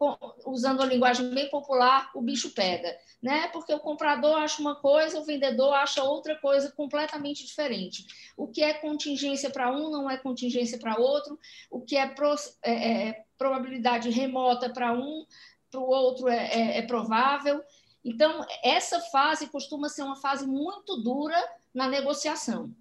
[0.44, 2.96] usando a linguagem bem popular, o bicho pega.
[3.20, 3.48] Né?
[3.48, 8.06] Porque o comprador acha uma coisa, o vendedor acha outra coisa completamente diferente.
[8.36, 11.38] O que é contingência para um não é contingência para outro,
[11.70, 15.24] o que é, pro, é, é probabilidade remota para um,
[15.70, 17.62] para o outro é, é, é provável.
[18.04, 21.36] Então, essa fase costuma ser uma fase muito dura
[21.74, 22.74] na negociação,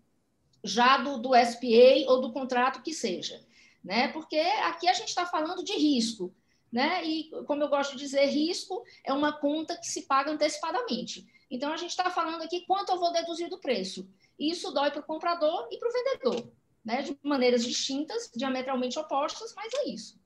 [0.63, 3.41] já do, do SPA ou do contrato que seja,
[3.83, 4.09] né?
[4.09, 6.33] Porque aqui a gente está falando de risco,
[6.71, 7.03] né?
[7.05, 11.25] E, como eu gosto de dizer, risco é uma conta que se paga antecipadamente.
[11.49, 14.07] Então, a gente está falando aqui quanto eu vou deduzir do preço.
[14.39, 16.51] Isso dói para o comprador e para o vendedor,
[16.85, 17.01] né?
[17.01, 20.19] De maneiras distintas, diametralmente opostas, mas é isso.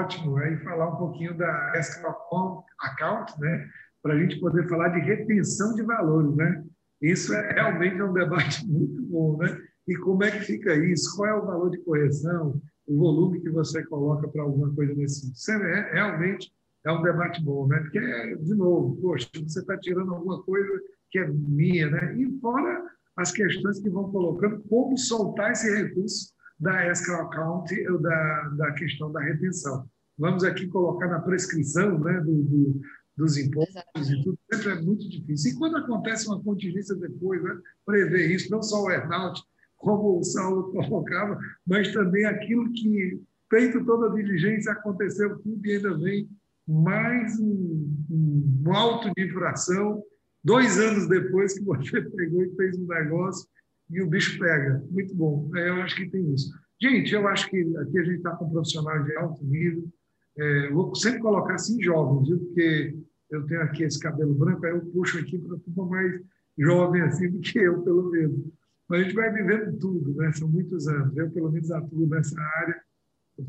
[0.00, 0.38] Ótimo.
[0.38, 3.68] Aí falar um pouquinho da escrow account, né?
[4.02, 6.64] Para a gente poder falar de retenção de valores, né?
[7.00, 9.56] Isso é realmente um debate muito bom, né?
[9.86, 11.16] E como é que fica isso?
[11.16, 12.60] Qual é o valor de correção?
[12.88, 15.36] O volume que você coloca para alguma coisa nesse sentido?
[15.36, 16.52] Isso é, realmente
[16.84, 17.78] é um debate bom, né?
[17.80, 22.16] Porque, de novo, poxa, você está tirando alguma coisa que é minha, né?
[22.16, 22.82] E fora
[23.16, 29.12] as questões que vão colocando, como soltar esse recurso da escrow account, da, da questão
[29.12, 29.88] da retenção.
[30.16, 32.80] Vamos aqui colocar na prescrição né, do, do,
[33.16, 34.20] dos impostos Exatamente.
[34.20, 35.52] e tudo, sempre é muito difícil.
[35.52, 39.40] E quando acontece uma contingência depois, né, prever isso, não só o earnout,
[39.78, 45.76] como o Saulo colocava, mas também aquilo que, feito toda a diligência, aconteceu tudo e
[45.76, 46.28] ainda vem
[46.66, 50.02] mais um, um auto de infração,
[50.44, 53.48] dois anos depois que você pegou e fez um negócio
[53.90, 54.84] e o bicho pega.
[54.90, 55.50] Muito bom.
[55.56, 56.50] É, eu acho que tem isso.
[56.80, 59.88] Gente, eu acho que aqui a gente está com profissionais de alto nível.
[60.36, 62.38] É, vou sempre colocar assim jovens, viu?
[62.38, 62.94] porque
[63.30, 66.20] eu tenho aqui esse cabelo branco, aí eu puxo aqui para turma mais
[66.56, 68.46] jovem assim do que eu, pelo menos.
[68.88, 70.32] Mas a gente vai vivendo tudo, né?
[70.32, 71.16] São muitos anos.
[71.16, 72.80] Eu, pelo menos, atuo nessa área.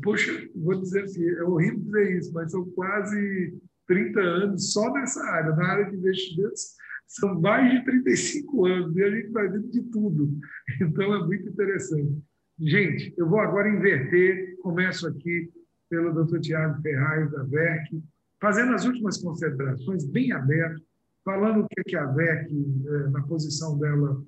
[0.02, 5.20] Poxa, vou dizer assim, é horrível dizer isso, mas são quase 30 anos só nessa
[5.24, 6.76] área, na área de investimentos,
[7.08, 10.30] são mais de 35 anos e a gente fazendo de tudo.
[10.80, 12.22] Então, é muito interessante.
[12.60, 15.50] Gente, eu vou agora inverter, começo aqui
[15.88, 16.38] pelo Dr.
[16.38, 18.00] Tiago Ferraz, da VERC,
[18.40, 20.80] fazendo as últimas considerações, bem aberto,
[21.24, 24.22] falando o que a VERC, eh, na posição dela,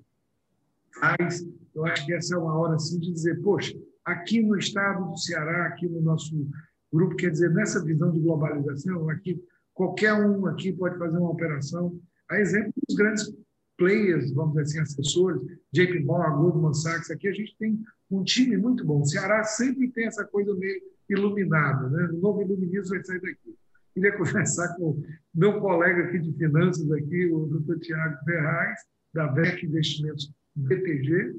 [0.98, 1.44] faz.
[1.74, 3.74] Eu acho que essa é uma hora assim, de dizer, poxa,
[4.04, 6.48] aqui no estado do Ceará, aqui no nosso
[6.92, 11.98] grupo, quer dizer, nessa visão de globalização, aqui qualquer um aqui pode fazer uma operação.
[12.30, 13.32] A exemplo dos grandes
[13.76, 18.56] players, vamos dizer assim, assessores, JP Morgan, Goldman Sachs, aqui a gente tem um time
[18.56, 19.00] muito bom.
[19.00, 22.08] O Ceará sempre tem essa coisa meio iluminada, né?
[22.12, 23.56] O novo iluminismo vai sair daqui.
[23.94, 25.02] Queria conversar com
[25.34, 28.80] meu colega aqui de finanças, aqui, o doutor Tiago Ferraz,
[29.12, 31.34] da VEC Investimentos BTG,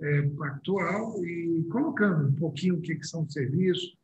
[0.00, 0.30] é,
[1.24, 3.96] e colocando um pouquinho o que, que são serviços,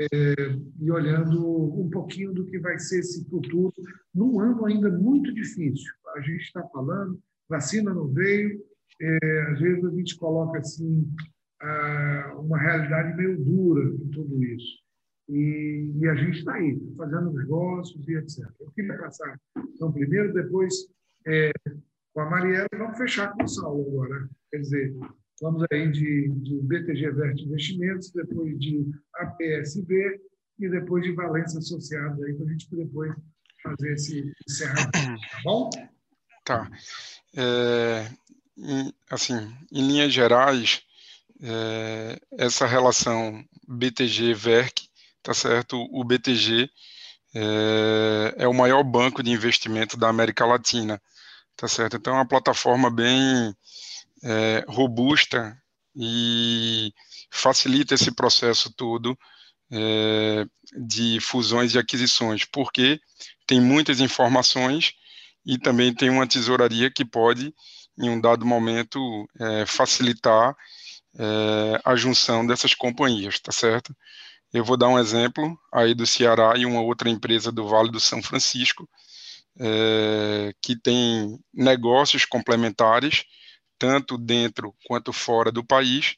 [0.00, 0.34] é,
[0.80, 3.72] e olhando um pouquinho do que vai ser esse futuro,
[4.14, 5.92] num ano ainda muito difícil.
[6.16, 8.60] A gente está falando, vacina não veio,
[9.00, 11.08] é, às vezes a gente coloca assim
[12.38, 14.82] uma realidade meio dura em tudo isso.
[15.28, 18.44] E, e a gente está aí, fazendo negócios e etc.
[18.60, 20.74] Eu queria passar, então, primeiro, depois
[21.26, 21.52] é,
[22.12, 24.28] com a Mariela, vamos fechar com o Saulo agora.
[24.50, 24.94] Quer dizer,
[25.40, 30.20] vamos aí de, de BTG Vert Investimentos, depois de APSB
[30.58, 33.14] e depois de Valência Associados, aí, para a gente depois
[33.62, 34.92] fazer esse encerramento.
[34.92, 35.70] Tá bom?
[36.44, 36.70] Tá.
[37.36, 38.10] É,
[39.10, 39.34] assim,
[39.70, 40.82] em linhas gerais,
[41.40, 44.88] é, essa relação BTG-VERC,
[45.22, 45.76] tá certo?
[45.90, 46.68] O BTG
[47.34, 51.00] é, é, o maior banco de investimento da América Latina,
[51.56, 51.96] tá certo?
[51.96, 53.54] Então, é uma plataforma bem
[54.22, 55.56] é, robusta
[55.94, 56.92] e
[57.30, 59.16] facilita esse processo todo
[59.70, 60.44] é,
[60.76, 63.00] de fusões e aquisições, porque
[63.46, 64.92] tem muitas informações
[65.44, 67.54] e também tem uma tesouraria que pode,
[67.98, 68.98] em um dado momento,
[69.40, 70.54] é, facilitar
[71.18, 73.94] é, a junção dessas companhias, tá certo?
[74.52, 78.00] Eu vou dar um exemplo aí do Ceará e uma outra empresa do Vale do
[78.00, 78.88] São Francisco,
[79.58, 83.24] é, que tem negócios complementares,
[83.78, 86.16] tanto dentro quanto fora do país,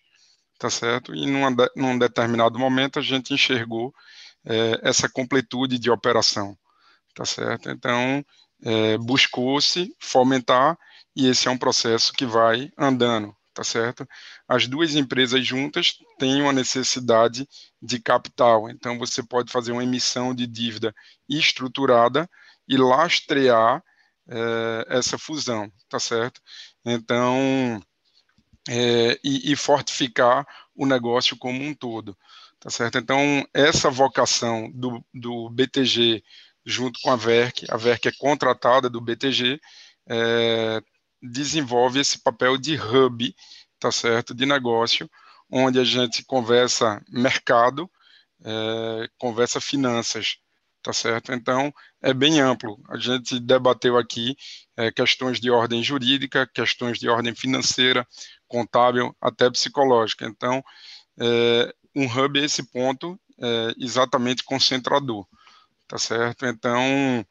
[0.58, 1.14] tá certo?
[1.14, 3.92] E numa, num determinado momento a gente enxergou
[4.44, 6.56] é, essa completude de operação,
[7.14, 7.70] tá certo?
[7.70, 8.24] Então,
[8.62, 10.78] é, buscou-se fomentar
[11.16, 14.06] e esse é um processo que vai andando, tá certo?
[14.48, 17.48] As duas empresas juntas têm uma necessidade
[17.80, 20.94] de capital, então você pode fazer uma emissão de dívida
[21.28, 22.28] estruturada
[22.68, 23.82] e lastrear
[24.28, 26.40] é, essa fusão, tá certo?
[26.84, 27.80] Então,
[28.68, 32.16] é, e, e fortificar o negócio como um todo,
[32.58, 32.98] tá certo?
[32.98, 36.22] Então, essa vocação do, do BTG
[36.64, 39.60] junto com a VERC, a VERC é contratada do BTG,
[40.08, 40.82] é,
[41.22, 43.34] desenvolve esse papel de hub,
[43.78, 45.10] tá certo, de negócio,
[45.50, 47.90] onde a gente conversa mercado,
[48.42, 50.38] é, conversa finanças,
[50.84, 51.32] tá certo?
[51.32, 52.78] Então, é bem amplo.
[52.90, 54.36] A gente debateu aqui
[54.76, 58.06] é, questões de ordem jurídica, questões de ordem financeira,
[58.46, 60.26] contábil, até psicológica.
[60.26, 60.62] Então,
[61.18, 65.26] é, um hub é esse ponto é, exatamente concentrador,
[65.88, 66.44] tá certo?
[66.44, 67.26] Então,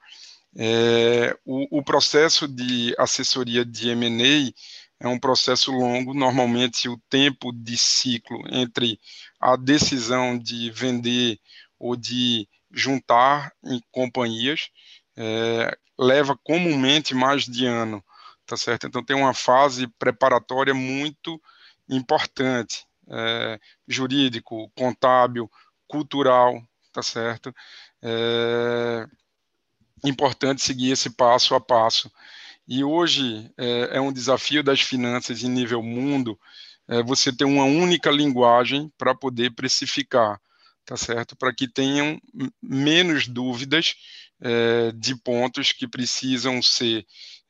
[0.57, 4.51] é, o, o, processo de assessoria de M&A
[4.99, 8.99] é um processo longo, normalmente o tempo de ciclo entre
[9.39, 11.39] a decisão de vender
[11.77, 14.69] ou de juntar em companhias
[15.15, 18.03] é, leva comumente mais de ano,
[18.45, 18.87] tá certo?
[18.87, 21.39] Então tem uma fase preparatória muito
[21.87, 25.49] importante, é, jurídico, contábil,
[25.87, 27.53] cultural, tá certo?
[28.01, 29.07] É,
[30.03, 32.11] importante seguir esse passo a passo.
[32.67, 36.39] E hoje é, é um desafio das finanças em nível mundo
[36.87, 40.39] é, você ter uma única linguagem para poder precificar,
[40.85, 41.35] tá certo?
[41.35, 42.19] Para que tenham
[42.61, 43.95] menos dúvidas
[44.41, 47.05] é, de pontos que precisam ser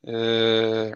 [0.06, 0.94] é,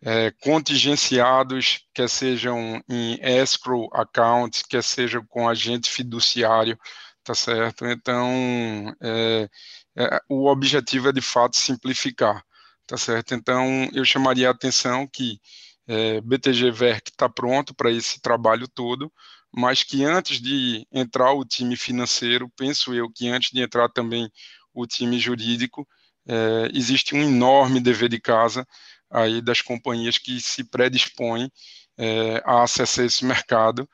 [0.00, 6.78] é, contingenciados, quer sejam em escrow account, quer seja com agente fiduciário,
[7.24, 7.84] tá certo?
[7.86, 9.48] Então, é,
[9.96, 12.42] é, o objetivo é de fato simplificar,
[12.86, 13.34] tá certo?
[13.34, 15.40] Então, eu chamaria a atenção que
[15.86, 19.12] é, BTG Verc está pronto para esse trabalho todo,
[19.54, 24.30] mas que antes de entrar o time financeiro, penso eu que antes de entrar também
[24.72, 25.86] o time jurídico,
[26.26, 28.66] é, existe um enorme dever de casa
[29.10, 31.50] aí das companhias que se predispõem
[31.96, 33.88] é, a acessar esse mercado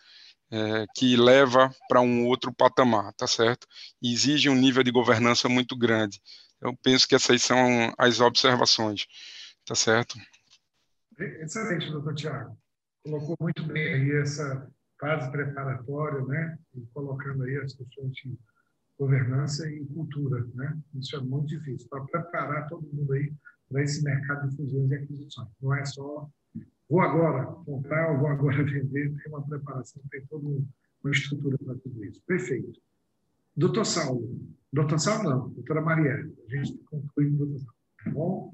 [0.50, 3.66] é, que leva para um outro patamar, tá certo?
[4.02, 6.20] E exige um nível de governança muito grande.
[6.61, 7.59] eu penso que essas são
[7.98, 9.07] as observações,
[9.64, 10.18] tá certo?
[11.18, 12.59] Excelente, doutor Tiago.
[13.05, 14.68] Colocou muito bem aí essa
[15.05, 16.59] fase preparatória, né?
[16.74, 18.38] E colocando aí as questões de
[18.98, 20.78] governança e cultura, né?
[20.94, 23.30] Isso é muito difícil para preparar todo mundo aí
[23.68, 25.48] para esse mercado de fusões e aquisições.
[25.61, 26.28] Não é só
[26.88, 31.74] vou agora comprar ou vou agora vender, tem uma preparação, tem toda uma estrutura para
[31.74, 32.22] tudo isso.
[32.26, 32.80] Perfeito.
[33.55, 34.40] Doutor Saulo.
[34.72, 36.34] Doutor Saulo não, doutora Marielle.
[36.46, 37.74] A gente conclui o doutor Saulo.
[38.05, 38.52] Tá bom?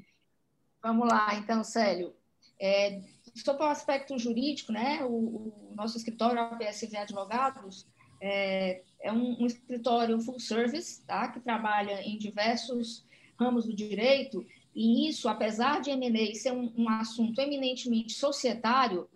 [0.83, 2.13] Vamos lá, então, Célio.
[2.61, 3.01] É,
[3.35, 7.87] sobre o aspecto jurídico, né, o, o nosso escritório, a PSV Advogados,
[8.21, 13.05] é, é um, um, escritório full service, tá, que trabalha em diversos
[13.39, 14.45] ramos do direito,
[14.75, 19.09] e isso, apesar de M&A ser um, um, assunto eminentemente societário,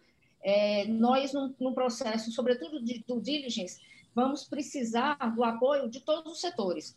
[0.43, 3.81] é, nós, num, num, processo, sobretudo de due diligence,
[4.15, 6.97] vamos precisar do apoio de todos os setores,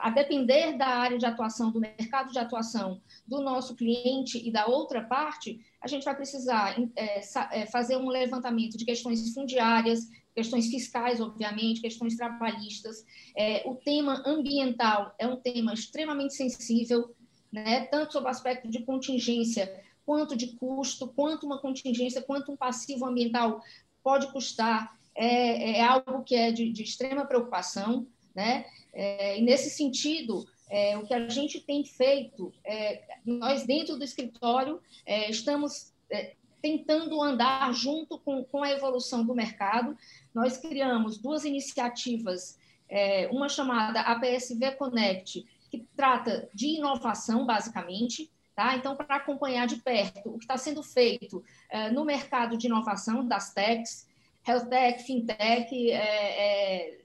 [0.00, 4.66] a depender da área de atuação, do mercado de atuação do nosso cliente e da
[4.66, 7.20] outra parte, a gente vai precisar é,
[7.52, 13.04] é, fazer um levantamento de questões fundiárias, questões fiscais, obviamente, questões trabalhistas.
[13.36, 17.14] É, o tema ambiental é um tema extremamente sensível,
[17.52, 22.56] né, tanto sob o aspecto de contingência, quanto de custo, quanto uma contingência, quanto um
[22.56, 23.60] passivo ambiental
[24.02, 28.06] pode custar, é, é algo que é de, de extrema preocupação.
[28.38, 28.66] Né?
[28.94, 34.04] É, e nesse sentido, é, o que a gente tem feito, é, nós dentro do
[34.04, 39.98] escritório é, estamos é, tentando andar junto com, com a evolução do mercado.
[40.32, 42.56] Nós criamos duas iniciativas,
[42.88, 48.74] é, uma chamada APSV Connect, que trata de inovação, basicamente, Tá?
[48.74, 51.44] Então, para acompanhar de perto o que está sendo feito
[51.92, 54.08] no mercado de inovação das techs,
[54.44, 56.98] health tech, fintech, é, é,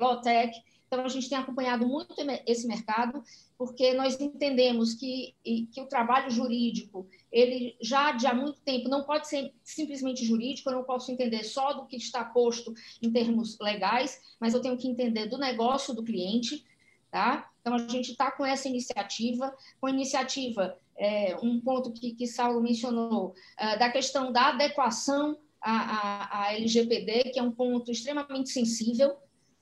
[0.00, 0.52] low tech,
[0.88, 2.14] então, a gente tem acompanhado muito
[2.46, 3.22] esse mercado,
[3.58, 5.34] porque nós entendemos que,
[5.70, 10.70] que o trabalho jurídico, ele já de há muito tempo não pode ser simplesmente jurídico,
[10.70, 12.72] eu não posso entender só do que está posto
[13.02, 16.64] em termos legais, mas eu tenho que entender do negócio do cliente,
[17.10, 17.50] tá?
[17.60, 22.26] Então, a gente está com essa iniciativa, com a iniciativa, é, um ponto que, que
[22.26, 27.90] Saulo mencionou, é, da questão da adequação à, à, à LGPD, que é um ponto
[27.90, 29.14] extremamente sensível,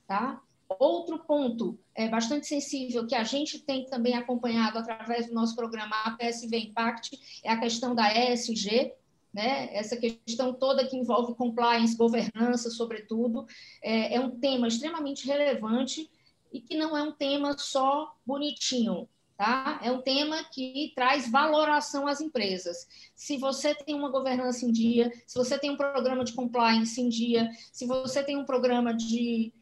[0.07, 0.41] tá?
[0.69, 5.95] Outro ponto é, bastante sensível que a gente tem também acompanhado através do nosso programa
[6.03, 8.91] APSV Impact é a questão da ESG,
[9.33, 9.73] né?
[9.73, 13.45] essa questão toda que envolve compliance, governança, sobretudo,
[13.81, 16.09] é, é um tema extremamente relevante
[16.51, 19.07] e que não é um tema só bonitinho,
[19.37, 19.79] Tá?
[19.83, 22.87] É um tema que traz valoração às empresas.
[23.15, 27.07] Se você tem uma governança em dia, se você tem um programa de compliance em
[27.07, 29.53] dia, se você tem um programa de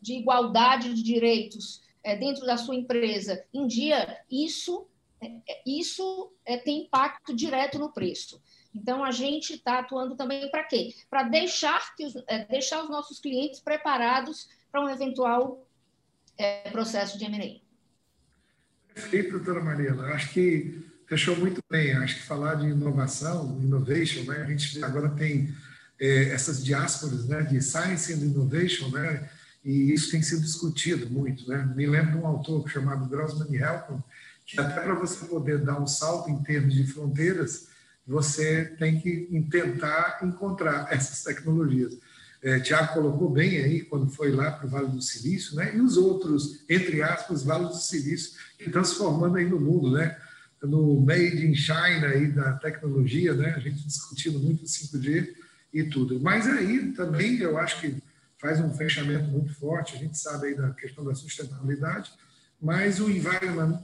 [0.00, 4.86] de igualdade de direitos é, dentro da sua empresa em dia, isso,
[5.20, 5.30] é,
[5.66, 6.32] isso
[6.64, 8.40] tem impacto direto no preço.
[8.74, 10.94] Então, a gente está atuando também para quê?
[11.08, 12.14] Para deixar, os,
[12.48, 15.66] deixar os nossos clientes preparados para um eventual
[16.72, 17.60] processo de M&A.
[18.94, 20.14] Perfeito, doutora Mariana.
[20.14, 21.92] Acho que fechou muito bem.
[21.96, 24.42] Acho que falar de inovação, innovation, né?
[24.42, 25.52] a gente agora tem
[25.98, 27.42] é, essas diásporas né?
[27.42, 29.28] de science and innovation, né?
[29.64, 31.48] E isso tem sido discutido muito.
[31.48, 31.70] Né?
[31.76, 34.02] Me lembro de um autor chamado Grossman Helpman,
[34.46, 37.68] que até para você poder dar um salto em termos de fronteiras,
[38.06, 41.96] você tem que tentar encontrar essas tecnologias.
[42.42, 45.76] É, Tiago colocou bem aí, quando foi lá para o Vale do Silício, né?
[45.76, 49.92] e os outros, entre aspas, Vale do Silício, que estão se formando aí no mundo,
[49.92, 50.16] né?
[50.62, 53.54] no Made in China aí da tecnologia, né?
[53.54, 55.28] a gente discutindo muito 5G
[55.72, 56.18] e tudo.
[56.18, 57.99] Mas aí também eu acho que
[58.40, 62.10] faz um fechamento muito forte, a gente sabe aí da questão da sustentabilidade,
[62.60, 63.82] mas o environment,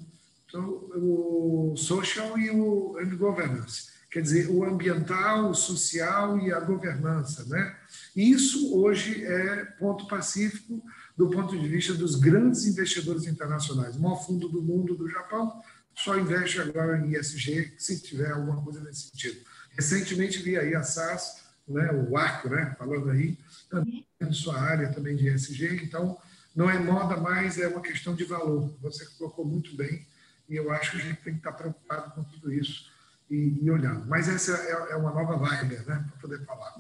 [0.49, 6.61] então, o social e o and governance, quer dizer, o ambiental, o social e a
[6.61, 7.77] governança, né?
[8.15, 10.83] Isso hoje é ponto pacífico
[11.17, 13.97] do ponto de vista dos grandes investidores internacionais.
[13.97, 15.61] O maior fundo do mundo do Japão
[15.95, 19.41] só investe agora em ISG se tiver alguma coisa nesse sentido.
[19.71, 23.37] Recentemente vi aí a SAS, né, o Arco, né, falando aí,
[23.69, 26.19] também sua área também de ESG, então
[26.55, 28.75] não é moda mais, é uma questão de valor.
[28.81, 30.07] Você colocou muito bem
[30.49, 32.91] e eu acho que a gente tem que estar preocupado com tudo isso
[33.31, 34.07] e, e olhando.
[34.07, 36.75] Mas essa é, é uma nova vibe, né, para poder falar.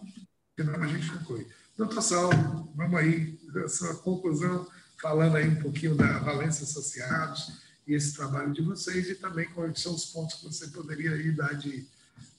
[0.58, 1.46] Senão a gente conclui.
[1.76, 2.30] Doutor Sal,
[2.74, 4.66] vamos aí, sua conclusão,
[5.00, 9.80] falando aí um pouquinho da Valência Associados e esse trabalho de vocês e também quais
[9.80, 11.86] são os pontos que você poderia aí dar de,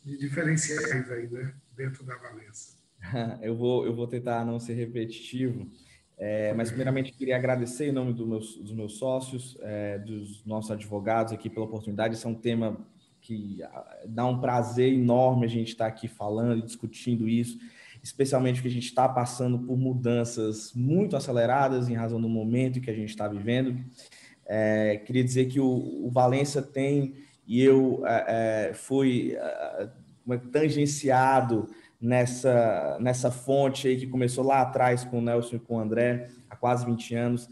[0.08, 2.78] de diferenciais aí, né, dentro da Valência.
[3.42, 5.70] eu vou, eu vou tentar não ser repetitivo.
[6.18, 10.72] É, mas, primeiramente, queria agradecer em nome do meus, dos meus sócios, é, dos nossos
[10.72, 12.16] advogados aqui pela oportunidade.
[12.16, 12.88] Esse é um tema
[13.22, 17.60] que ah, dá um prazer enorme a gente estar aqui falando e discutindo isso,
[18.02, 22.90] especialmente porque a gente está passando por mudanças muito aceleradas em razão do momento que
[22.90, 23.78] a gente está vivendo.
[24.46, 27.14] É, queria dizer que o, o Valência tem,
[27.48, 29.90] e eu é, é fui é,
[30.52, 31.68] tangenciado
[32.00, 36.28] nessa, nessa fonte aí que começou lá atrás com o Nelson e com o André,
[36.50, 37.50] há quase 20 anos,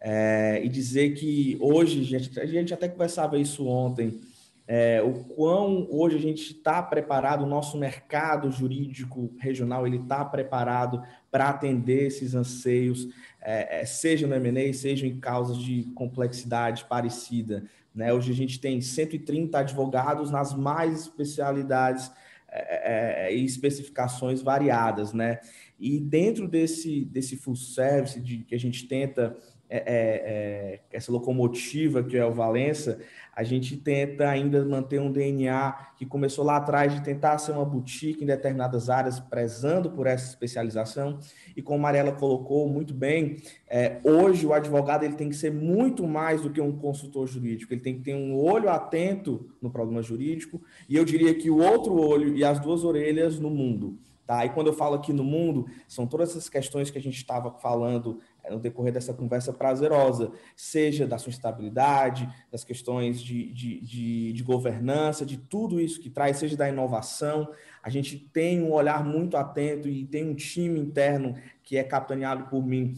[0.00, 4.20] é, e dizer que hoje, gente, a gente até conversava isso ontem,
[4.68, 10.24] é, o quão hoje a gente está preparado, o nosso mercado jurídico regional ele está
[10.24, 13.08] preparado para atender esses anseios,
[13.40, 17.62] é seja no M&A, seja em causas de complexidade parecida.
[17.96, 18.12] Né?
[18.12, 22.12] Hoje a gente tem 130 advogados nas mais especialidades
[22.48, 25.40] é, é, é, e especificações variadas, né?
[25.78, 29.36] E dentro desse, desse full service de, que a gente tenta,
[29.68, 32.98] é, é, essa locomotiva que é o Valença,
[33.34, 37.64] a gente tenta ainda manter um DNA que começou lá atrás de tentar ser uma
[37.64, 41.18] boutique em determinadas áreas, prezando por essa especialização.
[41.54, 43.36] E como a Mariela colocou muito bem,
[43.68, 47.74] é, hoje o advogado ele tem que ser muito mais do que um consultor jurídico,
[47.74, 51.58] ele tem que ter um olho atento no problema jurídico, e eu diria que o
[51.58, 53.98] outro olho e as duas orelhas no mundo.
[54.26, 54.44] Tá?
[54.44, 57.52] E quando eu falo aqui no mundo, são todas essas questões que a gente estava
[57.52, 64.32] falando é, no decorrer dessa conversa prazerosa, seja da sustentabilidade, das questões de, de, de,
[64.32, 67.48] de, governança, de tudo isso que traz, seja da inovação.
[67.82, 72.44] A gente tem um olhar muito atento e tem um time interno que é capitaneado
[72.44, 72.94] por mim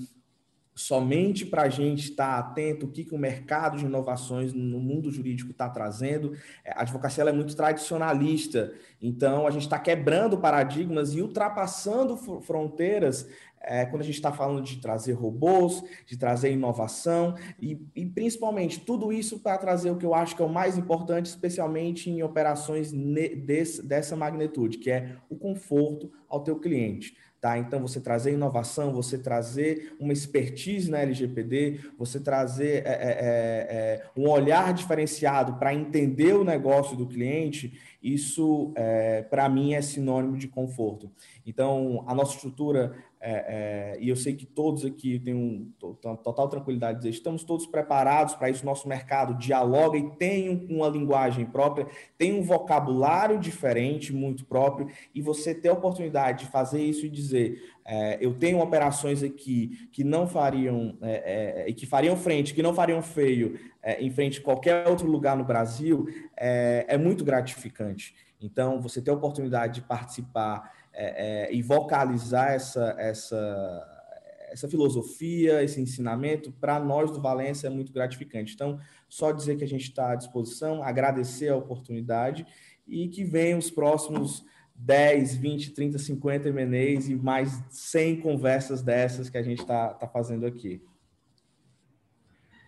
[0.78, 5.10] somente para a gente estar atento o que, que o mercado de inovações no mundo
[5.10, 6.34] jurídico está trazendo.
[6.64, 8.72] É, a advocacia é muito tradicionalista,
[9.02, 13.28] então a gente está quebrando paradigmas e ultrapassando fronteiras
[13.60, 18.80] é, quando a gente está falando de trazer robôs, de trazer inovação e, e principalmente
[18.80, 22.22] tudo isso para trazer o que eu acho que é o mais importante, especialmente em
[22.22, 22.92] operações
[23.84, 27.16] dessa magnitude, que é o conforto ao teu cliente.
[27.40, 27.56] Tá?
[27.56, 33.66] Então, você trazer inovação, você trazer uma expertise na LGPD, você trazer é, é, é,
[33.70, 39.80] é um olhar diferenciado para entender o negócio do cliente, isso, é, para mim, é
[39.80, 41.12] sinônimo de conforto.
[41.46, 46.48] Então, a nossa estrutura é, é, e eu sei que todos aqui têm um, total
[46.48, 51.44] tranquilidade de dizer, estamos todos preparados para isso, nosso mercado dialoga e tem uma linguagem
[51.44, 57.04] própria, tem um vocabulário diferente, muito próprio, e você ter a oportunidade de fazer isso
[57.06, 62.16] e dizer, é, eu tenho operações aqui que não fariam, é, é, e que fariam
[62.16, 66.06] frente, que não fariam feio é, em frente a qualquer outro lugar no Brasil,
[66.36, 68.14] é muito gratificante.
[68.40, 74.08] Então, você ter a oportunidade de participar é, é, e vocalizar essa, essa,
[74.50, 78.54] essa filosofia, esse ensinamento, para nós do Valência é muito gratificante.
[78.54, 82.44] Então, só dizer que a gente está à disposição, agradecer a oportunidade
[82.84, 84.44] e que venham os próximos
[84.74, 90.08] 10, 20, 30, 50 MNEs e mais 100 conversas dessas que a gente está tá
[90.08, 90.82] fazendo aqui.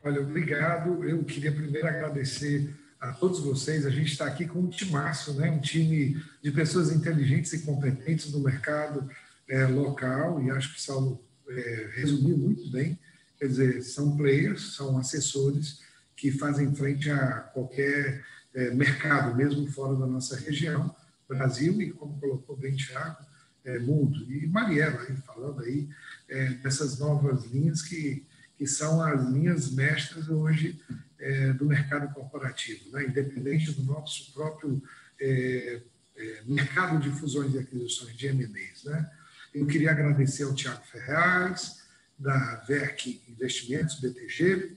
[0.04, 1.04] Olha, obrigado.
[1.04, 3.86] Eu queria primeiro agradecer a todos vocês.
[3.86, 5.50] A gente está aqui com um timaço, né?
[5.50, 9.08] um time de pessoas inteligentes e competentes no mercado
[9.48, 12.98] é, local, e acho que Saulo é, resumiu muito bem.
[13.38, 15.80] Quer dizer, são players, são assessores
[16.14, 18.22] que fazem frente a qualquer
[18.54, 20.94] é, mercado, mesmo fora da nossa região,
[21.26, 23.24] Brasil, e como colocou bem Thiago,
[23.64, 24.30] é, mundo.
[24.30, 25.88] E Mariela, aí, falando aí
[26.28, 28.26] é, dessas novas linhas que,
[28.58, 30.78] que são as linhas mestras hoje
[31.20, 33.04] é, do mercado corporativo, né?
[33.04, 34.82] independente do nosso próprio
[35.20, 35.82] é,
[36.16, 38.84] é, mercado de fusões e aquisições de M&As.
[38.84, 39.10] Né?
[39.54, 41.80] Eu queria agradecer ao Tiago Ferraz,
[42.18, 44.76] da VERC Investimentos, BTG.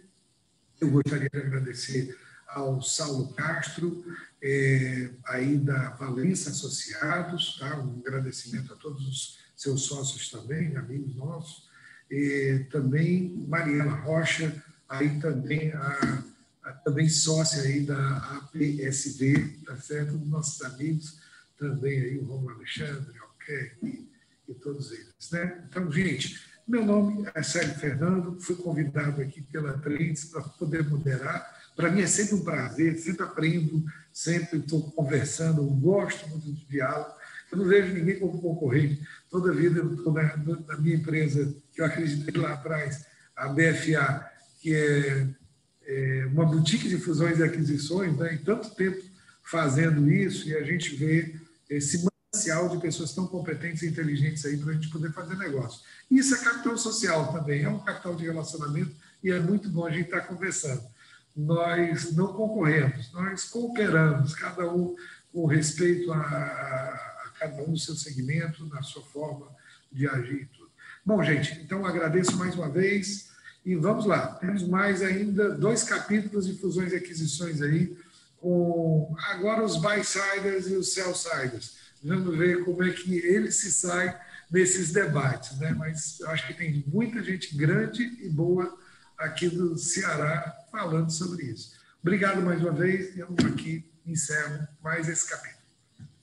[0.80, 2.18] Eu gostaria de agradecer
[2.48, 4.06] ao Saulo Castro,
[4.42, 7.80] é, aí da Valença Associados, tá?
[7.80, 11.70] um agradecimento a todos os seus sócios também, amigos nossos,
[12.12, 16.24] e também Mariela Rocha, aí também a
[16.72, 20.18] também sócia aí da APSV, tá certo?
[20.18, 21.20] Dos nossos amigos,
[21.58, 24.10] também aí o Romulo Alexandre, o e,
[24.48, 25.66] e todos eles, né?
[25.68, 31.62] Então, gente, meu nome é Sérgio Fernando, fui convidado aqui pela Trends para poder moderar.
[31.76, 33.84] Para mim é sempre um prazer, sempre aprendo,
[34.14, 37.14] sempre estou conversando, gosto muito de diálogo.
[37.52, 39.06] Eu não vejo ninguém como concorrente.
[39.30, 43.06] Toda vida eu estou na, na minha empresa, que eu acreditei lá atrás,
[43.36, 45.28] a BFA, que é
[45.86, 49.02] é, uma boutique de fusões e aquisições, né, em tanto tempo
[49.44, 51.36] fazendo isso, e a gente vê
[51.70, 55.38] é, se manancial de pessoas tão competentes e inteligentes aí para a gente poder fazer
[55.38, 55.82] negócio.
[56.10, 58.92] Isso é capital social também, é um capital de relacionamento
[59.24, 60.84] e é muito bom a gente estar conversando.
[61.36, 64.96] Nós não concorremos, nós cooperamos, cada um
[65.32, 69.48] com respeito a, a cada um no seu segmento, na sua forma
[69.92, 70.70] de agir tudo.
[71.06, 73.33] Bom, gente, então agradeço mais uma vez
[73.66, 74.28] e vamos lá.
[74.36, 77.98] Temos mais ainda dois capítulos de fusões e aquisições aí,
[78.38, 81.78] com agora os buy-siders e os sell-siders.
[82.04, 84.20] Vamos ver como é que ele se sai
[84.52, 85.72] nesses debates, né?
[85.72, 88.78] Mas eu acho que tem muita gente grande e boa
[89.18, 91.74] aqui do Ceará falando sobre isso.
[92.02, 95.64] Obrigado mais uma vez e eu aqui encerro mais esse capítulo.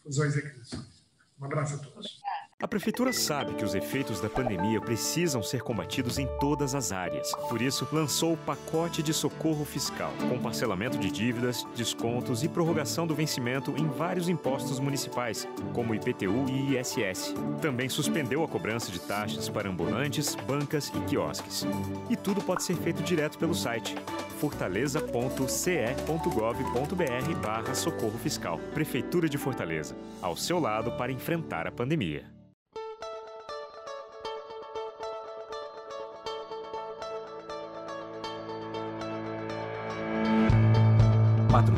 [0.03, 1.05] Fusões e aquisições.
[1.41, 2.21] Um abraço a todos.
[2.63, 7.33] A Prefeitura sabe que os efeitos da pandemia precisam ser combatidos em todas as áreas.
[7.49, 13.07] Por isso, lançou o pacote de socorro fiscal, com parcelamento de dívidas, descontos e prorrogação
[13.07, 17.35] do vencimento em vários impostos municipais, como IPTU e ISS.
[17.63, 21.67] Também suspendeu a cobrança de taxas para ambulantes, bancas e quiosques.
[22.11, 23.95] E tudo pode ser feito direto pelo site
[24.39, 28.59] fortaleza.ce.gov.br barra socorro fiscal.
[28.75, 32.39] Prefeitura de Fortaleza, ao seu lado para enfrentar a pandemia.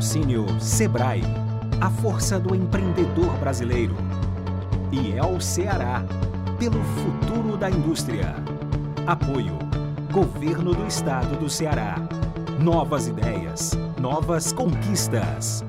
[0.03, 1.23] Patrocínio Sebrae,
[1.79, 3.95] a força do empreendedor brasileiro.
[4.91, 6.03] E El Ceará,
[6.59, 8.35] pelo futuro da indústria.
[9.07, 9.57] Apoio
[10.11, 11.95] Governo do Estado do Ceará.
[12.59, 15.63] Novas ideias, novas conquistas.